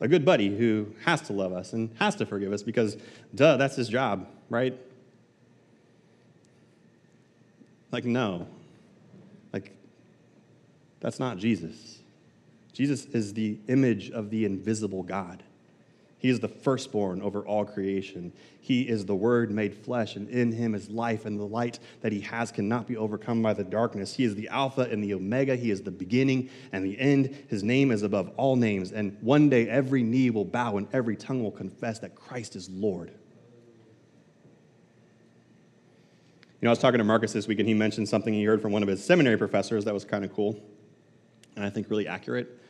A 0.00 0.08
good 0.08 0.24
buddy 0.24 0.48
who 0.48 0.92
has 1.04 1.20
to 1.20 1.32
love 1.32 1.52
us 1.52 1.72
and 1.72 1.88
has 2.00 2.16
to 2.16 2.26
forgive 2.26 2.52
us 2.52 2.64
because, 2.64 2.96
duh, 3.32 3.56
that's 3.56 3.76
his 3.76 3.88
job, 3.88 4.26
right? 4.50 4.76
Like, 7.92 8.04
no. 8.04 8.48
Like, 9.52 9.70
that's 10.98 11.20
not 11.20 11.38
Jesus. 11.38 12.00
Jesus 12.72 13.04
is 13.04 13.34
the 13.34 13.56
image 13.68 14.10
of 14.10 14.30
the 14.30 14.44
invisible 14.44 15.04
God. 15.04 15.44
He 16.22 16.28
is 16.28 16.38
the 16.38 16.46
firstborn 16.46 17.20
over 17.20 17.44
all 17.44 17.64
creation. 17.64 18.32
He 18.60 18.82
is 18.82 19.04
the 19.04 19.14
Word 19.14 19.50
made 19.50 19.74
flesh, 19.74 20.14
and 20.14 20.28
in 20.28 20.52
him 20.52 20.72
is 20.72 20.88
life, 20.88 21.26
and 21.26 21.36
the 21.38 21.44
light 21.44 21.80
that 22.00 22.12
he 22.12 22.20
has 22.20 22.52
cannot 22.52 22.86
be 22.86 22.96
overcome 22.96 23.42
by 23.42 23.54
the 23.54 23.64
darkness. 23.64 24.14
He 24.14 24.22
is 24.22 24.36
the 24.36 24.46
Alpha 24.46 24.82
and 24.82 25.02
the 25.02 25.14
Omega. 25.14 25.56
He 25.56 25.72
is 25.72 25.82
the 25.82 25.90
beginning 25.90 26.48
and 26.70 26.84
the 26.84 26.96
end. 27.00 27.36
His 27.48 27.64
name 27.64 27.90
is 27.90 28.04
above 28.04 28.30
all 28.36 28.54
names, 28.54 28.92
and 28.92 29.18
one 29.20 29.48
day 29.48 29.68
every 29.68 30.04
knee 30.04 30.30
will 30.30 30.44
bow 30.44 30.76
and 30.76 30.86
every 30.92 31.16
tongue 31.16 31.42
will 31.42 31.50
confess 31.50 31.98
that 31.98 32.14
Christ 32.14 32.54
is 32.54 32.70
Lord. 32.70 33.10
You 36.60 36.66
know, 36.66 36.68
I 36.68 36.70
was 36.70 36.78
talking 36.78 36.98
to 36.98 37.04
Marcus 37.04 37.32
this 37.32 37.48
week, 37.48 37.58
and 37.58 37.66
he 37.66 37.74
mentioned 37.74 38.08
something 38.08 38.32
he 38.32 38.44
heard 38.44 38.62
from 38.62 38.70
one 38.70 38.84
of 38.84 38.88
his 38.88 39.04
seminary 39.04 39.38
professors 39.38 39.84
that 39.86 39.92
was 39.92 40.04
kind 40.04 40.24
of 40.24 40.32
cool, 40.32 40.56
and 41.56 41.64
I 41.64 41.70
think 41.70 41.90
really 41.90 42.06
accurate. 42.06 42.60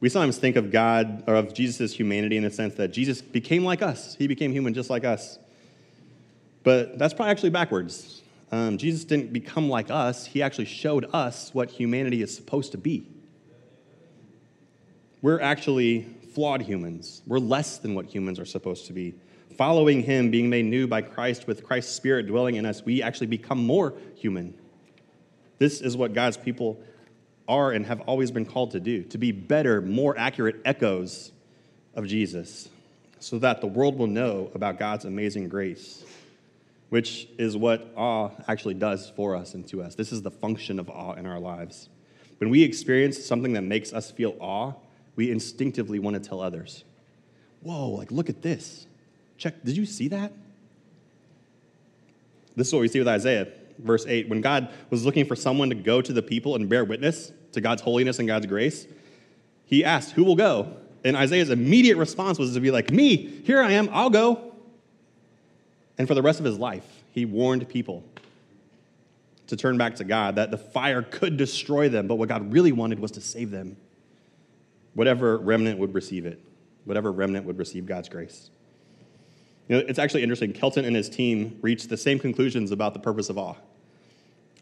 We 0.00 0.08
sometimes 0.08 0.38
think 0.38 0.56
of 0.56 0.70
God 0.70 1.24
or 1.26 1.34
of 1.36 1.54
Jesus' 1.54 1.92
humanity 1.92 2.36
in 2.36 2.42
the 2.42 2.50
sense 2.50 2.74
that 2.74 2.88
Jesus 2.88 3.22
became 3.22 3.64
like 3.64 3.82
us. 3.82 4.14
He 4.16 4.26
became 4.26 4.52
human 4.52 4.74
just 4.74 4.90
like 4.90 5.04
us. 5.04 5.38
But 6.62 6.98
that's 6.98 7.14
probably 7.14 7.30
actually 7.30 7.50
backwards. 7.50 8.22
Um, 8.52 8.78
Jesus 8.78 9.04
didn't 9.04 9.32
become 9.32 9.68
like 9.68 9.90
us, 9.90 10.26
he 10.26 10.42
actually 10.42 10.66
showed 10.66 11.08
us 11.12 11.52
what 11.54 11.70
humanity 11.70 12.22
is 12.22 12.34
supposed 12.34 12.72
to 12.72 12.78
be. 12.78 13.06
We're 15.22 15.40
actually 15.40 16.02
flawed 16.34 16.62
humans. 16.62 17.22
We're 17.26 17.38
less 17.38 17.78
than 17.78 17.94
what 17.94 18.06
humans 18.06 18.38
are 18.38 18.44
supposed 18.44 18.86
to 18.86 18.92
be 18.92 19.14
following 19.56 20.02
him, 20.02 20.30
being 20.30 20.50
made 20.50 20.64
new 20.64 20.86
by 20.86 21.02
Christ, 21.02 21.46
with 21.46 21.64
Christ's 21.64 21.94
Spirit 21.94 22.26
dwelling 22.26 22.56
in 22.56 22.66
us, 22.66 22.84
we 22.84 23.02
actually 23.02 23.28
become 23.28 23.64
more 23.64 23.94
human. 24.16 24.54
This 25.58 25.80
is 25.80 25.96
what 25.96 26.12
God's 26.12 26.36
people 26.36 26.80
are 27.48 27.72
and 27.72 27.86
have 27.86 28.00
always 28.02 28.30
been 28.30 28.46
called 28.46 28.70
to 28.72 28.80
do 28.80 29.02
to 29.04 29.18
be 29.18 29.32
better, 29.32 29.80
more 29.80 30.16
accurate 30.16 30.60
echoes 30.64 31.32
of 31.94 32.06
Jesus, 32.06 32.68
so 33.18 33.38
that 33.38 33.60
the 33.60 33.66
world 33.66 33.96
will 33.98 34.06
know 34.06 34.50
about 34.54 34.78
God's 34.78 35.04
amazing 35.04 35.48
grace, 35.48 36.04
which 36.90 37.28
is 37.38 37.56
what 37.56 37.92
awe 37.96 38.30
actually 38.48 38.74
does 38.74 39.10
for 39.16 39.36
us 39.36 39.54
and 39.54 39.66
to 39.68 39.82
us. 39.82 39.94
This 39.94 40.12
is 40.12 40.22
the 40.22 40.30
function 40.30 40.78
of 40.78 40.88
awe 40.90 41.14
in 41.14 41.26
our 41.26 41.38
lives. 41.38 41.88
When 42.38 42.50
we 42.50 42.62
experience 42.62 43.24
something 43.24 43.52
that 43.54 43.62
makes 43.62 43.92
us 43.92 44.10
feel 44.10 44.36
awe, 44.40 44.72
we 45.16 45.30
instinctively 45.30 45.98
want 45.98 46.14
to 46.14 46.28
tell 46.28 46.40
others. 46.40 46.84
Whoa, 47.62 47.90
like, 47.90 48.10
look 48.10 48.28
at 48.28 48.42
this. 48.42 48.86
Check, 49.38 49.62
did 49.64 49.76
you 49.76 49.86
see 49.86 50.08
that? 50.08 50.32
This 52.56 52.68
is 52.68 52.72
what 52.72 52.80
we 52.80 52.88
see 52.88 52.98
with 52.98 53.08
Isaiah, 53.08 53.48
verse 53.78 54.06
8. 54.06 54.28
When 54.28 54.40
God 54.40 54.68
was 54.90 55.04
looking 55.04 55.24
for 55.24 55.36
someone 55.36 55.68
to 55.70 55.74
go 55.74 56.00
to 56.00 56.12
the 56.12 56.22
people 56.22 56.54
and 56.56 56.68
bear 56.68 56.84
witness 56.84 57.32
to 57.52 57.60
God's 57.60 57.82
holiness 57.82 58.18
and 58.18 58.28
God's 58.28 58.46
grace, 58.46 58.86
he 59.66 59.84
asked, 59.84 60.12
Who 60.12 60.24
will 60.24 60.36
go? 60.36 60.76
And 61.04 61.16
Isaiah's 61.16 61.50
immediate 61.50 61.96
response 61.96 62.38
was 62.38 62.54
to 62.54 62.60
be 62.60 62.70
like, 62.70 62.90
Me, 62.90 63.16
here 63.16 63.60
I 63.62 63.72
am, 63.72 63.88
I'll 63.92 64.10
go. 64.10 64.54
And 65.98 66.08
for 66.08 66.14
the 66.14 66.22
rest 66.22 66.40
of 66.40 66.44
his 66.44 66.58
life, 66.58 66.86
he 67.12 67.24
warned 67.24 67.68
people 67.68 68.04
to 69.46 69.56
turn 69.56 69.76
back 69.76 69.96
to 69.96 70.04
God, 70.04 70.36
that 70.36 70.50
the 70.50 70.58
fire 70.58 71.02
could 71.02 71.36
destroy 71.36 71.88
them, 71.88 72.06
but 72.06 72.16
what 72.16 72.28
God 72.28 72.52
really 72.52 72.72
wanted 72.72 72.98
was 72.98 73.10
to 73.12 73.20
save 73.20 73.50
them. 73.50 73.76
Whatever 74.94 75.36
remnant 75.38 75.78
would 75.78 75.94
receive 75.94 76.24
it, 76.24 76.40
whatever 76.84 77.12
remnant 77.12 77.44
would 77.46 77.58
receive 77.58 77.84
God's 77.84 78.08
grace. 78.08 78.50
You 79.68 79.76
know, 79.76 79.84
it's 79.88 79.98
actually 79.98 80.22
interesting. 80.22 80.52
Keltner 80.52 80.84
and 80.84 80.94
his 80.94 81.08
team 81.08 81.58
reached 81.62 81.88
the 81.88 81.96
same 81.96 82.18
conclusions 82.18 82.70
about 82.70 82.92
the 82.92 83.00
purpose 83.00 83.30
of 83.30 83.38
awe. 83.38 83.54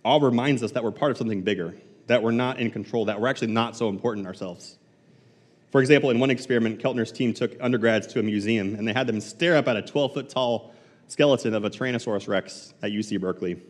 Awe 0.05 0.19
reminds 0.19 0.62
us 0.62 0.73
that 0.73 0.85
we're 0.85 0.93
part 0.93 1.11
of 1.11 1.19
something 1.19 1.43
bigger, 1.43 1.75
that 2.07 2.23
we're 2.23 2.31
not 2.31 2.59
in 2.59 2.71
control, 2.71 3.05
that 3.07 3.21
we're 3.21 3.29
actually 3.29 3.53
not 3.53 3.77
so 3.77 3.88
important 3.88 4.27
ourselves. 4.27 4.79
For 5.71 5.81
example, 5.81 6.11
in 6.11 6.21
one 6.21 6.31
experiment, 6.31 6.81
Keltner's 6.81 7.11
team 7.11 7.33
took 7.33 7.57
undergrads 7.61 8.07
to 8.09 8.21
a 8.21 8.23
museum 8.23 8.75
and 8.75 8.87
they 8.87 8.93
had 8.93 9.07
them 9.07 9.21
stare 9.21 9.57
up 9.57 9.69
at 9.69 9.77
a 9.77 9.83
12 9.83 10.15
foot 10.15 10.29
tall 10.29 10.75
skeleton 11.09 11.55
of 11.55 11.65
a 11.65 11.71
Tyrannosaurus 11.71 12.29
rex 12.29 12.75
at 12.83 12.91
UC 12.93 13.21
Berkeley. 13.21 13.53
And 13.53 13.62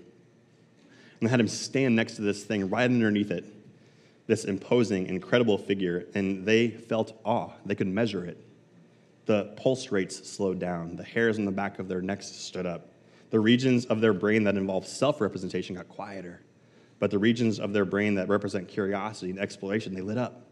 they 1.20 1.28
had 1.28 1.40
him 1.40 1.48
stand 1.48 1.94
next 1.94 2.16
to 2.16 2.22
this 2.22 2.44
thing 2.44 2.68
right 2.68 2.84
underneath 2.84 3.30
it, 3.30 3.44
this 4.26 4.44
imposing, 4.44 5.06
incredible 5.06 5.56
figure, 5.56 6.06
and 6.14 6.44
they 6.44 6.68
felt 6.68 7.18
awe. 7.24 7.50
They 7.64 7.76
could 7.76 7.86
measure 7.86 8.24
it. 8.24 8.36
The 9.26 9.44
pulse 9.56 9.92
rates 9.92 10.28
slowed 10.28 10.58
down. 10.58 10.96
The 10.96 11.04
hairs 11.04 11.38
on 11.38 11.44
the 11.44 11.52
back 11.52 11.78
of 11.78 11.88
their 11.88 12.02
necks 12.02 12.26
stood 12.26 12.66
up. 12.66 12.88
The 13.30 13.40
regions 13.40 13.86
of 13.86 14.00
their 14.00 14.12
brain 14.12 14.44
that 14.44 14.56
involve 14.56 14.86
self 14.86 15.20
representation 15.20 15.76
got 15.76 15.88
quieter. 15.88 16.40
But 16.98 17.10
the 17.10 17.18
regions 17.18 17.58
of 17.58 17.72
their 17.72 17.84
brain 17.84 18.14
that 18.16 18.28
represent 18.28 18.68
curiosity 18.68 19.30
and 19.30 19.38
exploration, 19.40 19.94
they 19.94 20.02
lit 20.02 20.18
up. 20.18 20.46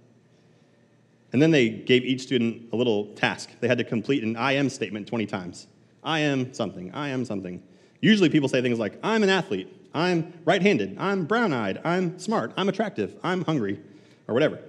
And 1.33 1.41
then 1.41 1.51
they 1.51 1.69
gave 1.69 2.05
each 2.05 2.23
student 2.23 2.71
a 2.73 2.77
little 2.77 3.07
task. 3.15 3.51
They 3.61 3.69
had 3.69 3.79
to 3.79 3.85
complete 3.85 4.25
an 4.25 4.37
I 4.37 4.53
am 4.53 4.69
statement 4.69 5.07
20 5.07 5.27
times. 5.27 5.69
I 6.03 6.21
am 6.21 6.53
something. 6.53 6.93
I 6.93 7.09
am 7.11 7.25
something. 7.25 7.63
Usually 8.01 8.29
people 8.29 8.49
say 8.49 8.63
things 8.63 8.79
like, 8.79 8.99
I'm 9.03 9.23
an 9.23 9.29
athlete. 9.29 9.69
I'm 9.93 10.33
right 10.45 10.63
handed. 10.63 10.97
I'm 10.99 11.25
brown 11.25 11.53
eyed. 11.53 11.81
I'm 11.85 12.19
smart. 12.19 12.53
I'm 12.57 12.69
attractive. 12.69 13.17
I'm 13.23 13.45
hungry, 13.45 13.81
or 14.27 14.35
whatever. 14.35 14.61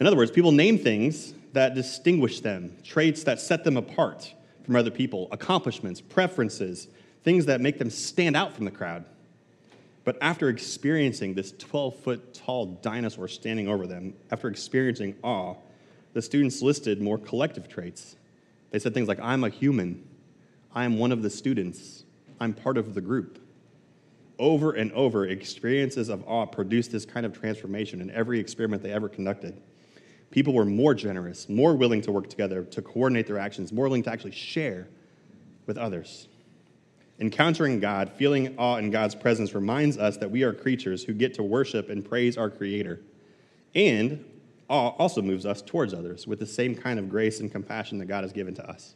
In 0.00 0.06
other 0.06 0.16
words, 0.16 0.30
people 0.30 0.52
name 0.52 0.78
things 0.78 1.34
that 1.56 1.74
distinguish 1.74 2.40
them, 2.40 2.76
traits 2.84 3.24
that 3.24 3.40
set 3.40 3.64
them 3.64 3.78
apart 3.78 4.34
from 4.62 4.76
other 4.76 4.90
people, 4.90 5.26
accomplishments, 5.32 6.02
preferences, 6.02 6.86
things 7.24 7.46
that 7.46 7.62
make 7.62 7.78
them 7.78 7.88
stand 7.88 8.36
out 8.36 8.52
from 8.52 8.66
the 8.66 8.70
crowd. 8.70 9.06
But 10.04 10.18
after 10.20 10.50
experiencing 10.50 11.32
this 11.32 11.52
12 11.52 11.96
foot 11.96 12.34
tall 12.34 12.66
dinosaur 12.82 13.26
standing 13.26 13.68
over 13.68 13.86
them, 13.86 14.12
after 14.30 14.48
experiencing 14.48 15.16
awe, 15.22 15.54
the 16.12 16.20
students 16.20 16.60
listed 16.60 17.00
more 17.00 17.16
collective 17.16 17.68
traits. 17.70 18.16
They 18.70 18.78
said 18.78 18.92
things 18.92 19.08
like, 19.08 19.20
I'm 19.20 19.42
a 19.42 19.48
human, 19.48 20.06
I 20.74 20.84
am 20.84 20.98
one 20.98 21.10
of 21.10 21.22
the 21.22 21.30
students, 21.30 22.04
I'm 22.38 22.52
part 22.52 22.76
of 22.76 22.92
the 22.92 23.00
group. 23.00 23.40
Over 24.38 24.72
and 24.72 24.92
over, 24.92 25.24
experiences 25.24 26.10
of 26.10 26.22
awe 26.28 26.44
produced 26.44 26.92
this 26.92 27.06
kind 27.06 27.24
of 27.24 27.32
transformation 27.32 28.02
in 28.02 28.10
every 28.10 28.38
experiment 28.38 28.82
they 28.82 28.92
ever 28.92 29.08
conducted 29.08 29.58
people 30.30 30.52
were 30.52 30.64
more 30.64 30.94
generous, 30.94 31.48
more 31.48 31.74
willing 31.74 32.00
to 32.02 32.12
work 32.12 32.28
together, 32.28 32.64
to 32.64 32.82
coordinate 32.82 33.26
their 33.26 33.38
actions, 33.38 33.72
more 33.72 33.84
willing 33.84 34.02
to 34.04 34.10
actually 34.12 34.32
share 34.32 34.88
with 35.66 35.78
others. 35.78 36.28
Encountering 37.18 37.80
God, 37.80 38.12
feeling 38.12 38.54
awe 38.58 38.76
in 38.76 38.90
God's 38.90 39.14
presence 39.14 39.54
reminds 39.54 39.96
us 39.96 40.18
that 40.18 40.30
we 40.30 40.42
are 40.42 40.52
creatures 40.52 41.02
who 41.02 41.14
get 41.14 41.34
to 41.34 41.42
worship 41.42 41.88
and 41.88 42.04
praise 42.04 42.36
our 42.36 42.50
Creator. 42.50 43.00
And 43.74 44.24
awe 44.68 44.90
also 44.98 45.22
moves 45.22 45.46
us 45.46 45.62
towards 45.62 45.94
others 45.94 46.26
with 46.26 46.38
the 46.38 46.46
same 46.46 46.74
kind 46.74 46.98
of 46.98 47.08
grace 47.08 47.40
and 47.40 47.50
compassion 47.50 47.98
that 47.98 48.06
God 48.06 48.22
has 48.24 48.32
given 48.32 48.54
to 48.54 48.68
us. 48.68 48.94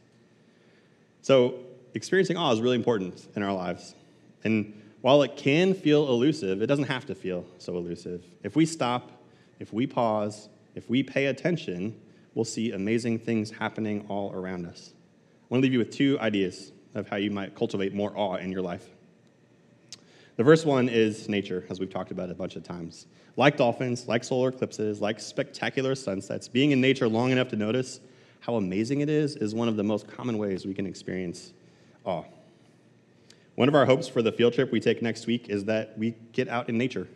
So, 1.23 1.55
experiencing 1.93 2.37
awe 2.37 2.51
is 2.51 2.61
really 2.61 2.75
important 2.75 3.27
in 3.35 3.43
our 3.43 3.53
lives. 3.53 3.95
And 4.43 4.79
while 5.01 5.23
it 5.23 5.35
can 5.35 5.73
feel 5.73 6.07
elusive, 6.07 6.61
it 6.61 6.67
doesn't 6.67 6.85
have 6.85 7.05
to 7.07 7.15
feel 7.15 7.45
so 7.57 7.75
elusive. 7.75 8.23
If 8.43 8.55
we 8.55 8.65
stop, 8.65 9.11
if 9.59 9.73
we 9.73 9.87
pause, 9.87 10.49
if 10.75 10.89
we 10.89 11.03
pay 11.03 11.27
attention, 11.27 11.95
we'll 12.33 12.45
see 12.45 12.71
amazing 12.71 13.19
things 13.19 13.51
happening 13.51 14.05
all 14.07 14.31
around 14.33 14.65
us. 14.65 14.93
I 14.93 15.45
want 15.49 15.61
to 15.61 15.65
leave 15.65 15.73
you 15.73 15.79
with 15.79 15.91
two 15.91 16.17
ideas 16.19 16.71
of 16.95 17.07
how 17.07 17.17
you 17.17 17.31
might 17.31 17.55
cultivate 17.55 17.93
more 17.93 18.13
awe 18.15 18.35
in 18.35 18.51
your 18.51 18.61
life. 18.61 18.87
The 20.37 20.43
first 20.45 20.65
one 20.65 20.87
is 20.87 21.27
nature, 21.27 21.65
as 21.69 21.79
we've 21.79 21.89
talked 21.89 22.11
about 22.11 22.29
a 22.29 22.33
bunch 22.33 22.55
of 22.55 22.63
times. 22.63 23.07
Like 23.35 23.57
dolphins, 23.57 24.07
like 24.07 24.23
solar 24.23 24.49
eclipses, 24.49 25.01
like 25.01 25.19
spectacular 25.19 25.93
sunsets, 25.93 26.47
being 26.47 26.71
in 26.71 26.81
nature 26.81 27.07
long 27.07 27.31
enough 27.31 27.49
to 27.49 27.55
notice 27.55 27.99
how 28.39 28.55
amazing 28.55 29.01
it 29.01 29.09
is 29.09 29.35
is 29.35 29.53
one 29.53 29.67
of 29.67 29.75
the 29.75 29.83
most 29.83 30.07
common 30.07 30.37
ways 30.37 30.65
we 30.65 30.73
can 30.73 30.85
experience 30.87 31.53
awe. 32.05 32.23
One 33.55 33.67
of 33.67 33.75
our 33.75 33.85
hopes 33.85 34.07
for 34.07 34.21
the 34.21 34.31
field 34.31 34.53
trip 34.53 34.71
we 34.71 34.79
take 34.79 35.01
next 35.01 35.27
week 35.27 35.49
is 35.49 35.65
that 35.65 35.97
we 35.97 36.15
get 36.31 36.47
out 36.47 36.69
in 36.69 36.77
nature 36.77 37.07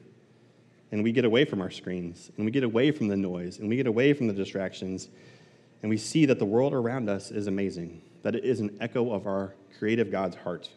and 0.91 1.03
we 1.03 1.11
get 1.11 1.25
away 1.25 1.45
from 1.45 1.61
our 1.61 1.71
screens, 1.71 2.31
and 2.37 2.45
we 2.45 2.51
get 2.51 2.63
away 2.63 2.91
from 2.91 3.07
the 3.07 3.17
noise, 3.17 3.59
and 3.59 3.69
we 3.69 3.75
get 3.75 3.87
away 3.87 4.13
from 4.13 4.27
the 4.27 4.33
distractions, 4.33 5.09
and 5.81 5.89
we 5.89 5.97
see 5.97 6.25
that 6.25 6.39
the 6.39 6.45
world 6.45 6.73
around 6.73 7.09
us 7.09 7.31
is 7.31 7.47
amazing, 7.47 8.01
that 8.23 8.35
it 8.35 8.43
is 8.43 8.59
an 8.59 8.77
echo 8.79 9.11
of 9.11 9.27
our 9.27 9.53
creative 9.77 10.11
God's 10.11 10.35
heart. 10.37 10.69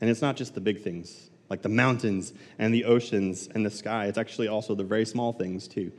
And 0.00 0.08
it's 0.08 0.22
not 0.22 0.36
just 0.36 0.54
the 0.54 0.60
big 0.60 0.82
things, 0.82 1.30
like 1.48 1.62
the 1.62 1.68
mountains 1.68 2.32
and 2.58 2.72
the 2.72 2.84
oceans 2.84 3.48
and 3.54 3.64
the 3.64 3.70
sky, 3.70 4.06
it's 4.06 4.18
actually 4.18 4.48
also 4.48 4.74
the 4.74 4.84
very 4.84 5.06
small 5.06 5.32
things, 5.32 5.66
too. 5.66 5.92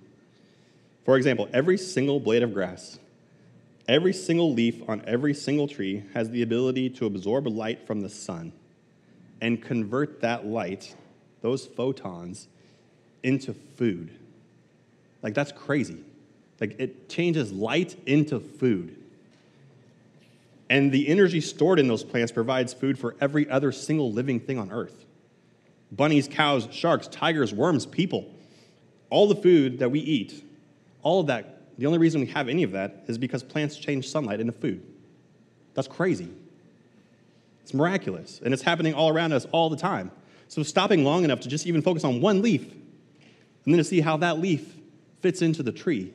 For 1.05 1.17
example, 1.17 1.49
every 1.53 1.77
single 1.77 2.19
blade 2.19 2.43
of 2.43 2.53
grass 2.53 2.99
Every 3.89 4.13
single 4.13 4.53
leaf 4.53 4.87
on 4.87 5.01
every 5.07 5.33
single 5.33 5.67
tree 5.67 6.03
has 6.13 6.29
the 6.29 6.43
ability 6.43 6.91
to 6.91 7.07
absorb 7.07 7.47
light 7.47 7.87
from 7.87 8.01
the 8.01 8.09
sun 8.09 8.53
and 9.41 9.59
convert 9.59 10.21
that 10.21 10.45
light, 10.45 10.95
those 11.41 11.65
photons, 11.65 12.47
into 13.23 13.53
food. 13.53 14.11
Like, 15.21 15.33
that's 15.33 15.51
crazy. 15.51 15.97
Like, 16.59 16.79
it 16.79 17.09
changes 17.09 17.51
light 17.51 17.95
into 18.05 18.39
food. 18.39 18.95
And 20.69 20.91
the 20.91 21.07
energy 21.07 21.41
stored 21.41 21.79
in 21.79 21.87
those 21.87 22.03
plants 22.03 22.31
provides 22.31 22.73
food 22.73 22.99
for 22.99 23.15
every 23.19 23.49
other 23.49 23.71
single 23.71 24.11
living 24.11 24.39
thing 24.39 24.57
on 24.57 24.71
earth 24.71 25.05
bunnies, 25.91 26.27
cows, 26.27 26.67
sharks, 26.71 27.07
tigers, 27.07 27.51
worms, 27.51 27.85
people. 27.85 28.31
All 29.09 29.27
the 29.27 29.35
food 29.35 29.79
that 29.79 29.89
we 29.89 29.99
eat, 29.99 30.45
all 31.01 31.21
of 31.21 31.27
that, 31.27 31.63
the 31.79 31.87
only 31.87 31.97
reason 31.97 32.21
we 32.21 32.27
have 32.27 32.47
any 32.47 32.61
of 32.61 32.73
that 32.73 33.05
is 33.07 33.17
because 33.17 33.41
plants 33.41 33.75
change 33.75 34.07
sunlight 34.07 34.39
into 34.39 34.53
food. 34.53 34.83
That's 35.73 35.87
crazy. 35.87 36.29
It's 37.63 37.73
miraculous. 37.73 38.39
And 38.43 38.53
it's 38.53 38.61
happening 38.61 38.93
all 38.93 39.09
around 39.09 39.33
us 39.33 39.47
all 39.51 39.71
the 39.71 39.77
time. 39.77 40.11
So, 40.49 40.63
stopping 40.63 41.03
long 41.03 41.23
enough 41.23 41.39
to 41.41 41.47
just 41.47 41.65
even 41.65 41.81
focus 41.81 42.03
on 42.03 42.21
one 42.21 42.41
leaf 42.41 42.63
and 42.63 43.73
then 43.73 43.77
to 43.77 43.83
see 43.83 44.01
how 44.01 44.17
that 44.17 44.39
leaf 44.39 44.75
fits 45.21 45.41
into 45.41 45.63
the 45.63 45.71
tree 45.71 46.13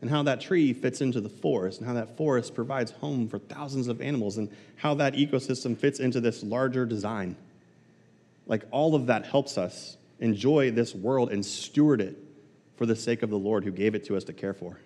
and 0.00 0.10
how 0.10 0.22
that 0.24 0.40
tree 0.40 0.72
fits 0.72 1.00
into 1.00 1.20
the 1.20 1.28
forest, 1.28 1.78
and 1.78 1.86
how 1.86 1.94
that 1.94 2.16
forest 2.16 2.54
provides 2.54 2.90
home 2.90 3.28
for 3.28 3.38
thousands 3.38 3.86
of 3.86 4.00
animals, 4.00 4.38
and 4.38 4.50
how 4.76 4.94
that 4.94 5.14
ecosystem 5.14 5.76
fits 5.76 6.00
into 6.00 6.20
this 6.20 6.42
larger 6.42 6.86
design. 6.86 7.36
Like 8.46 8.64
all 8.70 8.94
of 8.94 9.06
that 9.06 9.26
helps 9.26 9.58
us 9.58 9.98
enjoy 10.18 10.70
this 10.70 10.94
world 10.94 11.30
and 11.30 11.44
steward 11.44 12.00
it 12.00 12.16
for 12.76 12.86
the 12.86 12.96
sake 12.96 13.22
of 13.22 13.30
the 13.30 13.38
Lord 13.38 13.62
who 13.62 13.70
gave 13.70 13.94
it 13.94 14.04
to 14.06 14.16
us 14.16 14.24
to 14.24 14.32
care 14.32 14.54
for. 14.54 14.80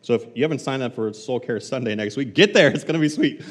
So 0.00 0.14
if 0.14 0.24
you 0.34 0.42
haven't 0.42 0.60
signed 0.60 0.82
up 0.82 0.94
for 0.94 1.12
Soul 1.12 1.40
Care 1.40 1.60
Sunday 1.60 1.94
next 1.94 2.16
week, 2.16 2.34
get 2.34 2.54
there. 2.54 2.68
It's 2.68 2.84
going 2.84 2.94
to 2.94 3.00
be 3.00 3.08
sweet. 3.08 3.42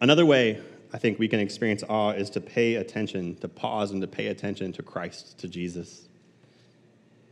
Another 0.00 0.26
way 0.26 0.60
I 0.94 0.98
think 0.98 1.18
we 1.18 1.26
can 1.26 1.40
experience 1.40 1.82
awe 1.88 2.12
is 2.12 2.30
to 2.30 2.40
pay 2.40 2.76
attention, 2.76 3.34
to 3.40 3.48
pause 3.48 3.90
and 3.90 4.00
to 4.00 4.06
pay 4.06 4.28
attention 4.28 4.72
to 4.74 4.82
Christ, 4.84 5.36
to 5.40 5.48
Jesus. 5.48 6.08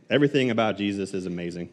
Everything 0.09 0.51
about 0.51 0.77
Jesus 0.77 1.13
is 1.13 1.25
amazing. 1.25 1.69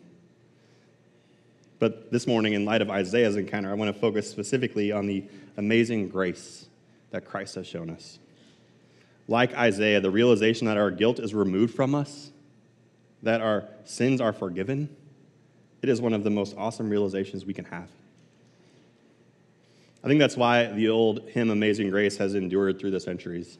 But 1.80 2.12
this 2.12 2.28
morning, 2.28 2.52
in 2.52 2.64
light 2.64 2.80
of 2.80 2.90
Isaiah's 2.90 3.34
encounter, 3.34 3.70
I 3.70 3.74
want 3.74 3.92
to 3.92 4.00
focus 4.00 4.30
specifically 4.30 4.92
on 4.92 5.08
the 5.08 5.24
amazing 5.56 6.10
grace 6.10 6.66
that 7.10 7.24
Christ 7.24 7.56
has 7.56 7.66
shown 7.66 7.90
us. 7.90 8.20
Like 9.26 9.52
Isaiah, 9.54 10.00
the 10.00 10.12
realization 10.12 10.68
that 10.68 10.76
our 10.76 10.92
guilt 10.92 11.18
is 11.18 11.34
removed 11.34 11.74
from 11.74 11.96
us, 11.96 12.30
that 13.24 13.40
our 13.40 13.64
sins 13.84 14.20
are 14.20 14.32
forgiven, 14.32 14.94
it 15.82 15.88
is 15.88 16.00
one 16.00 16.12
of 16.12 16.22
the 16.22 16.30
most 16.30 16.54
awesome 16.56 16.88
realizations 16.88 17.44
we 17.44 17.54
can 17.54 17.64
have. 17.64 17.88
I 20.02 20.08
think 20.08 20.18
that's 20.18 20.36
why 20.36 20.66
the 20.66 20.88
old 20.88 21.28
hymn 21.28 21.50
Amazing 21.50 21.90
Grace 21.90 22.16
has 22.16 22.34
endured 22.34 22.78
through 22.78 22.92
the 22.92 23.00
centuries. 23.00 23.58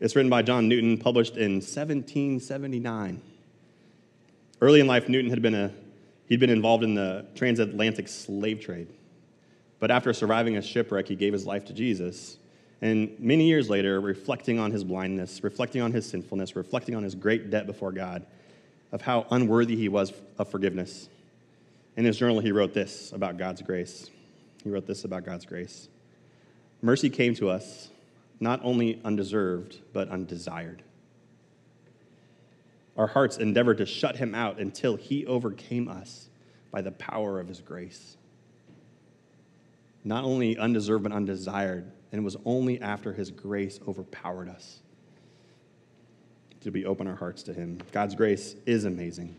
It's 0.00 0.16
written 0.16 0.30
by 0.30 0.42
John 0.42 0.68
Newton, 0.68 0.98
published 0.98 1.36
in 1.36 1.54
1779. 1.54 3.22
Early 4.60 4.80
in 4.80 4.86
life, 4.86 5.08
Newton 5.08 5.30
had 5.30 5.42
been 5.42 5.54
a, 5.54 5.70
he'd 6.28 6.40
been 6.40 6.50
involved 6.50 6.82
in 6.82 6.94
the 6.94 7.26
transatlantic 7.36 8.08
slave 8.08 8.60
trade. 8.60 8.88
But 9.78 9.92
after 9.92 10.12
surviving 10.12 10.56
a 10.56 10.62
shipwreck, 10.62 11.06
he 11.06 11.14
gave 11.14 11.32
his 11.32 11.46
life 11.46 11.64
to 11.66 11.72
Jesus. 11.72 12.38
And 12.82 13.14
many 13.20 13.46
years 13.46 13.70
later, 13.70 14.00
reflecting 14.00 14.58
on 14.58 14.72
his 14.72 14.82
blindness, 14.82 15.44
reflecting 15.44 15.82
on 15.82 15.92
his 15.92 16.04
sinfulness, 16.04 16.56
reflecting 16.56 16.96
on 16.96 17.04
his 17.04 17.14
great 17.14 17.50
debt 17.50 17.66
before 17.66 17.92
God, 17.92 18.26
of 18.90 19.02
how 19.02 19.26
unworthy 19.30 19.76
he 19.76 19.88
was 19.88 20.12
of 20.38 20.50
forgiveness, 20.50 21.08
in 21.96 22.04
his 22.04 22.18
journal, 22.18 22.40
he 22.40 22.50
wrote 22.50 22.74
this 22.74 23.12
about 23.12 23.36
God's 23.36 23.62
grace. 23.62 24.10
He 24.64 24.70
wrote 24.70 24.86
this 24.86 25.04
about 25.04 25.24
God's 25.24 25.46
grace 25.46 25.88
Mercy 26.82 27.08
came 27.08 27.34
to 27.36 27.48
us 27.48 27.90
not 28.40 28.60
only 28.64 29.00
undeserved, 29.04 29.78
but 29.92 30.08
undesired. 30.08 30.82
Our 32.96 33.06
hearts 33.06 33.38
endeavored 33.38 33.78
to 33.78 33.86
shut 33.86 34.16
him 34.16 34.34
out 34.34 34.58
until 34.58 34.96
he 34.96 35.24
overcame 35.26 35.88
us 35.88 36.28
by 36.70 36.82
the 36.82 36.90
power 36.90 37.38
of 37.38 37.48
his 37.48 37.60
grace. 37.60 38.16
Not 40.02 40.24
only 40.24 40.58
undeserved, 40.58 41.04
but 41.04 41.12
undesired. 41.12 41.90
And 42.12 42.20
it 42.20 42.24
was 42.24 42.36
only 42.44 42.80
after 42.80 43.12
his 43.12 43.30
grace 43.30 43.80
overpowered 43.86 44.48
us 44.48 44.80
did 46.64 46.72
we 46.72 46.86
open 46.86 47.06
our 47.06 47.14
hearts 47.14 47.42
to 47.42 47.52
him. 47.52 47.78
God's 47.92 48.14
grace 48.14 48.56
is 48.64 48.86
amazing, 48.86 49.36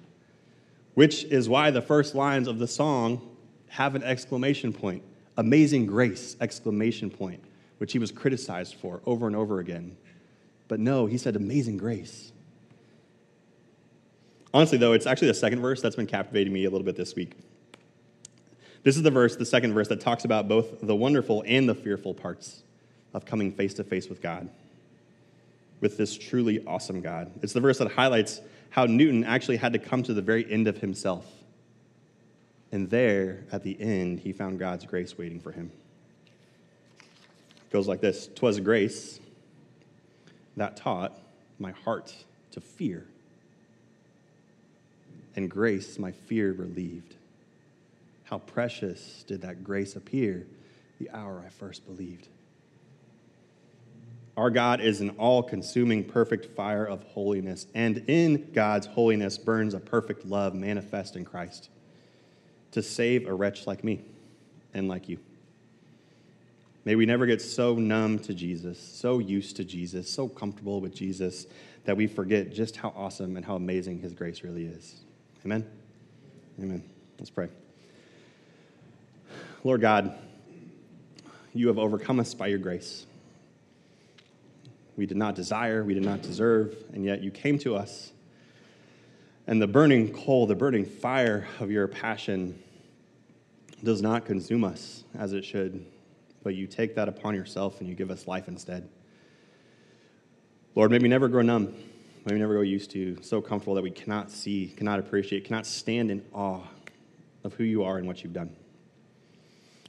which 0.94 1.24
is 1.24 1.50
why 1.50 1.72
the 1.72 1.82
first 1.82 2.14
lines 2.14 2.48
of 2.48 2.60
the 2.60 2.68
song 2.68 3.36
have 3.68 3.96
an 3.96 4.04
exclamation 4.04 4.72
point 4.72 5.02
amazing 5.38 5.86
grace 5.86 6.36
exclamation 6.41 7.10
point 7.10 7.43
which 7.78 7.91
he 7.91 8.00
was 8.00 8.12
criticized 8.12 8.76
for 8.76 9.02
over 9.06 9.28
and 9.28 9.36
over 9.36 9.60
again 9.60 9.95
but 10.67 10.80
no 10.80 11.06
he 11.06 11.17
said 11.17 11.36
amazing 11.36 11.78
grace 11.78 12.32
Honestly, 14.56 14.78
though, 14.78 14.93
it's 14.93 15.06
actually 15.06 15.28
the 15.28 15.34
second 15.34 15.60
verse 15.60 15.82
that's 15.82 15.98
been 15.98 16.08
captivating 16.08 16.54
me 16.54 16.63
a 16.63 16.69
little 16.69 16.86
bit 16.86 16.95
this 16.95 17.13
week. 17.13 17.34
This 18.84 18.95
is 18.95 19.04
the 19.04 19.12
verse, 19.12 19.36
the 19.36 19.45
second 19.45 19.74
verse, 19.74 19.89
that 19.89 20.00
talks 20.00 20.24
about 20.24 20.48
both 20.48 20.80
the 20.80 20.95
wonderful 20.95 21.43
and 21.45 21.67
the 21.67 21.76
fearful 21.76 22.13
parts 22.13 22.63
of 23.13 23.26
coming 23.26 23.52
face 23.52 23.74
to 23.74 23.84
face 23.84 24.08
with 24.08 24.21
God, 24.21 24.48
with 25.82 25.98
this 25.98 26.17
truly 26.17 26.65
awesome 26.65 27.02
God. 27.02 27.34
It's 27.41 27.52
the 27.52 27.60
verse 27.60 27.80
that 27.80 27.91
highlights 27.91 28.39
how 28.69 28.86
Newton 28.86 29.26
actually 29.26 29.58
had 29.58 29.74
to 29.74 29.80
come 29.80 30.04
to 30.04 30.13
the 30.13 30.21
very 30.21 30.50
end 30.50 30.69
of 30.69 30.78
himself. 30.78 31.26
And 32.76 32.90
there, 32.90 33.46
at 33.54 33.64
the 33.64 33.80
end, 33.80 34.20
he 34.20 34.34
found 34.34 34.60
God's 34.60 34.84
grace 34.84 35.18
waiting 35.18 35.40
for 35.40 35.54
him. 35.54 35.72
It 36.98 37.72
goes 37.72 37.88
like 37.88 38.02
this 38.02 38.28
Twas 38.36 38.60
grace 38.60 39.22
that 40.58 40.76
taught 40.76 41.18
my 41.58 41.72
heart 41.72 42.14
to 42.52 42.60
fear 42.60 43.06
and 45.38 45.50
grace 45.50 45.98
my 45.98 46.12
fear 46.12 46.52
relieved. 46.52 47.16
How 48.26 48.40
precious 48.40 49.24
did 49.26 49.44
that 49.44 49.64
grace 49.64 49.96
appear 49.96 50.46
the 51.00 51.10
hour 51.12 51.42
I 51.46 51.48
first 51.48 51.86
believed. 51.86 52.28
Our 54.36 54.50
God 54.50 54.82
is 54.82 55.00
an 55.00 55.12
all 55.12 55.44
consuming, 55.44 56.04
perfect 56.04 56.58
fire 56.58 56.84
of 56.84 57.04
holiness, 57.04 57.68
and 57.74 58.04
in 58.10 58.52
God's 58.52 58.86
holiness 58.86 59.38
burns 59.38 59.74
a 59.74 59.80
perfect 59.80 60.26
love 60.26 60.54
manifest 60.54 61.16
in 61.16 61.24
Christ 61.24 61.70
to 62.76 62.84
save 62.84 63.26
a 63.26 63.34
wretch 63.34 63.66
like 63.66 63.86
me 63.86 64.02
and 64.74 64.90
like 64.90 65.08
you. 65.08 65.18
May 66.84 66.96
we 66.96 67.06
never 67.06 67.26
get 67.26 67.42
so 67.42 67.76
numb 67.76 68.20
to 68.20 68.34
Jesus, 68.34 68.78
so 68.78 69.20
used 69.20 69.56
to 69.56 69.64
Jesus, 69.64 70.12
so 70.12 70.28
comfortable 70.28 70.82
with 70.82 70.94
Jesus 70.94 71.48
that 71.86 71.96
we 71.96 72.06
forget 72.06 72.52
just 72.52 72.76
how 72.76 72.94
awesome 72.94 73.38
and 73.38 73.46
how 73.46 73.56
amazing 73.56 74.00
his 74.00 74.14
grace 74.14 74.44
really 74.44 74.66
is. 74.66 74.94
Amen? 75.46 75.66
Amen. 76.62 76.84
Let's 77.18 77.30
pray. 77.30 77.48
Lord 79.64 79.80
God, 79.80 80.14
you 81.54 81.70
have 81.70 81.80
overcome 81.80 82.20
us 82.20 82.34
by 82.34 82.48
your 82.48 82.60
grace. 82.60 83.06
We 84.98 85.06
did 85.06 85.16
not 85.16 85.36
desire, 85.36 85.82
we 85.82 85.94
did 85.94 86.04
not 86.04 86.22
deserve, 86.22 86.76
and 86.92 87.06
yet 87.06 87.24
you 87.24 87.32
came 87.32 87.58
to 87.60 87.78
us. 87.78 88.12
And 89.48 89.62
the 89.62 89.68
burning 89.68 90.12
coal, 90.12 90.46
the 90.46 90.56
burning 90.56 90.86
fire 90.86 91.48
of 91.62 91.72
your 91.72 91.88
passion 91.88 92.62
does 93.86 94.02
not 94.02 94.26
consume 94.26 94.63
us 94.63 95.04
as 95.17 95.32
it 95.32 95.45
should, 95.45 95.86
but 96.43 96.56
you 96.56 96.67
take 96.67 96.95
that 96.95 97.08
upon 97.08 97.36
yourself 97.36 97.80
and 97.80 97.88
you 97.88 97.95
give 97.95 98.12
us 98.12 98.28
life 98.28 98.48
instead. 98.48 98.89
Lord, 100.76 100.91
may 100.91 101.00
we 101.00 101.08
never 101.08 101.30
grow 101.30 101.41
numb 101.41 101.74
may 102.26 102.34
we 102.34 102.39
never 102.39 102.56
go 102.56 102.62
used 102.62 102.91
to, 102.91 103.17
so 103.21 103.39
comfortable 103.39 103.76
that 103.76 103.84
we 103.84 103.91
cannot 103.91 104.32
see, 104.32 104.74
cannot 104.76 105.00
appreciate, 105.00 105.45
cannot 105.45 105.65
stand 105.65 106.10
in 106.10 106.26
awe 106.34 106.63
of 107.43 107.54
who 107.54 107.63
you 107.63 107.84
are 107.84 107.98
and 107.98 108.08
what 108.08 108.24
you've 108.24 108.34
done. 108.34 108.56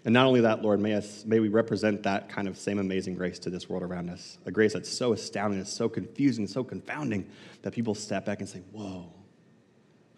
And 0.05 0.13
not 0.13 0.27
only 0.27 0.43
that, 0.43 0.63
Lord, 0.63 0.79
may, 0.79 0.95
us, 0.95 1.25
may 1.25 1.41
we 1.41 1.49
represent 1.49 2.03
that 2.05 2.29
kind 2.29 2.47
of 2.47 2.57
same 2.57 2.79
amazing 2.79 3.15
grace 3.15 3.39
to 3.41 3.51
this 3.51 3.69
world 3.69 3.83
around 3.83 4.11
us. 4.11 4.39
A 4.45 4.53
grace 4.53 4.75
that's 4.75 4.89
so 4.89 5.15
astounding, 5.15 5.59
it's 5.59 5.73
so 5.73 5.89
confusing, 5.89 6.47
so 6.47 6.63
confounding 6.63 7.29
that 7.63 7.73
people 7.73 7.95
step 7.95 8.25
back 8.25 8.41
and 8.41 8.49
say, 8.49 8.61
Whoa, 8.71 9.13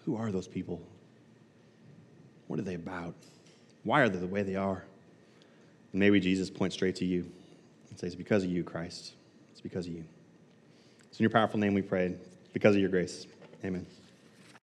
who 0.04 0.16
are 0.16 0.30
those 0.30 0.48
people? 0.48 0.82
What 2.48 2.58
are 2.58 2.62
they 2.62 2.74
about? 2.74 3.14
Why 3.88 4.02
are 4.02 4.10
they 4.10 4.18
the 4.18 4.26
way 4.26 4.42
they 4.42 4.54
are? 4.54 4.84
And 5.92 6.00
may 6.00 6.10
we, 6.10 6.20
Jesus, 6.20 6.50
points 6.50 6.74
straight 6.74 6.94
to 6.96 7.06
you 7.06 7.20
and 7.88 7.98
says, 7.98 8.08
It's 8.08 8.16
because 8.16 8.44
of 8.44 8.50
you, 8.50 8.62
Christ. 8.62 9.14
It's 9.50 9.62
because 9.62 9.86
of 9.86 9.94
you. 9.94 10.04
It's 11.08 11.18
in 11.18 11.22
your 11.22 11.30
powerful 11.30 11.58
name 11.58 11.72
we 11.72 11.80
pray, 11.80 12.14
because 12.52 12.74
of 12.74 12.82
your 12.82 12.90
grace. 12.90 13.26
Amen. 13.64 13.86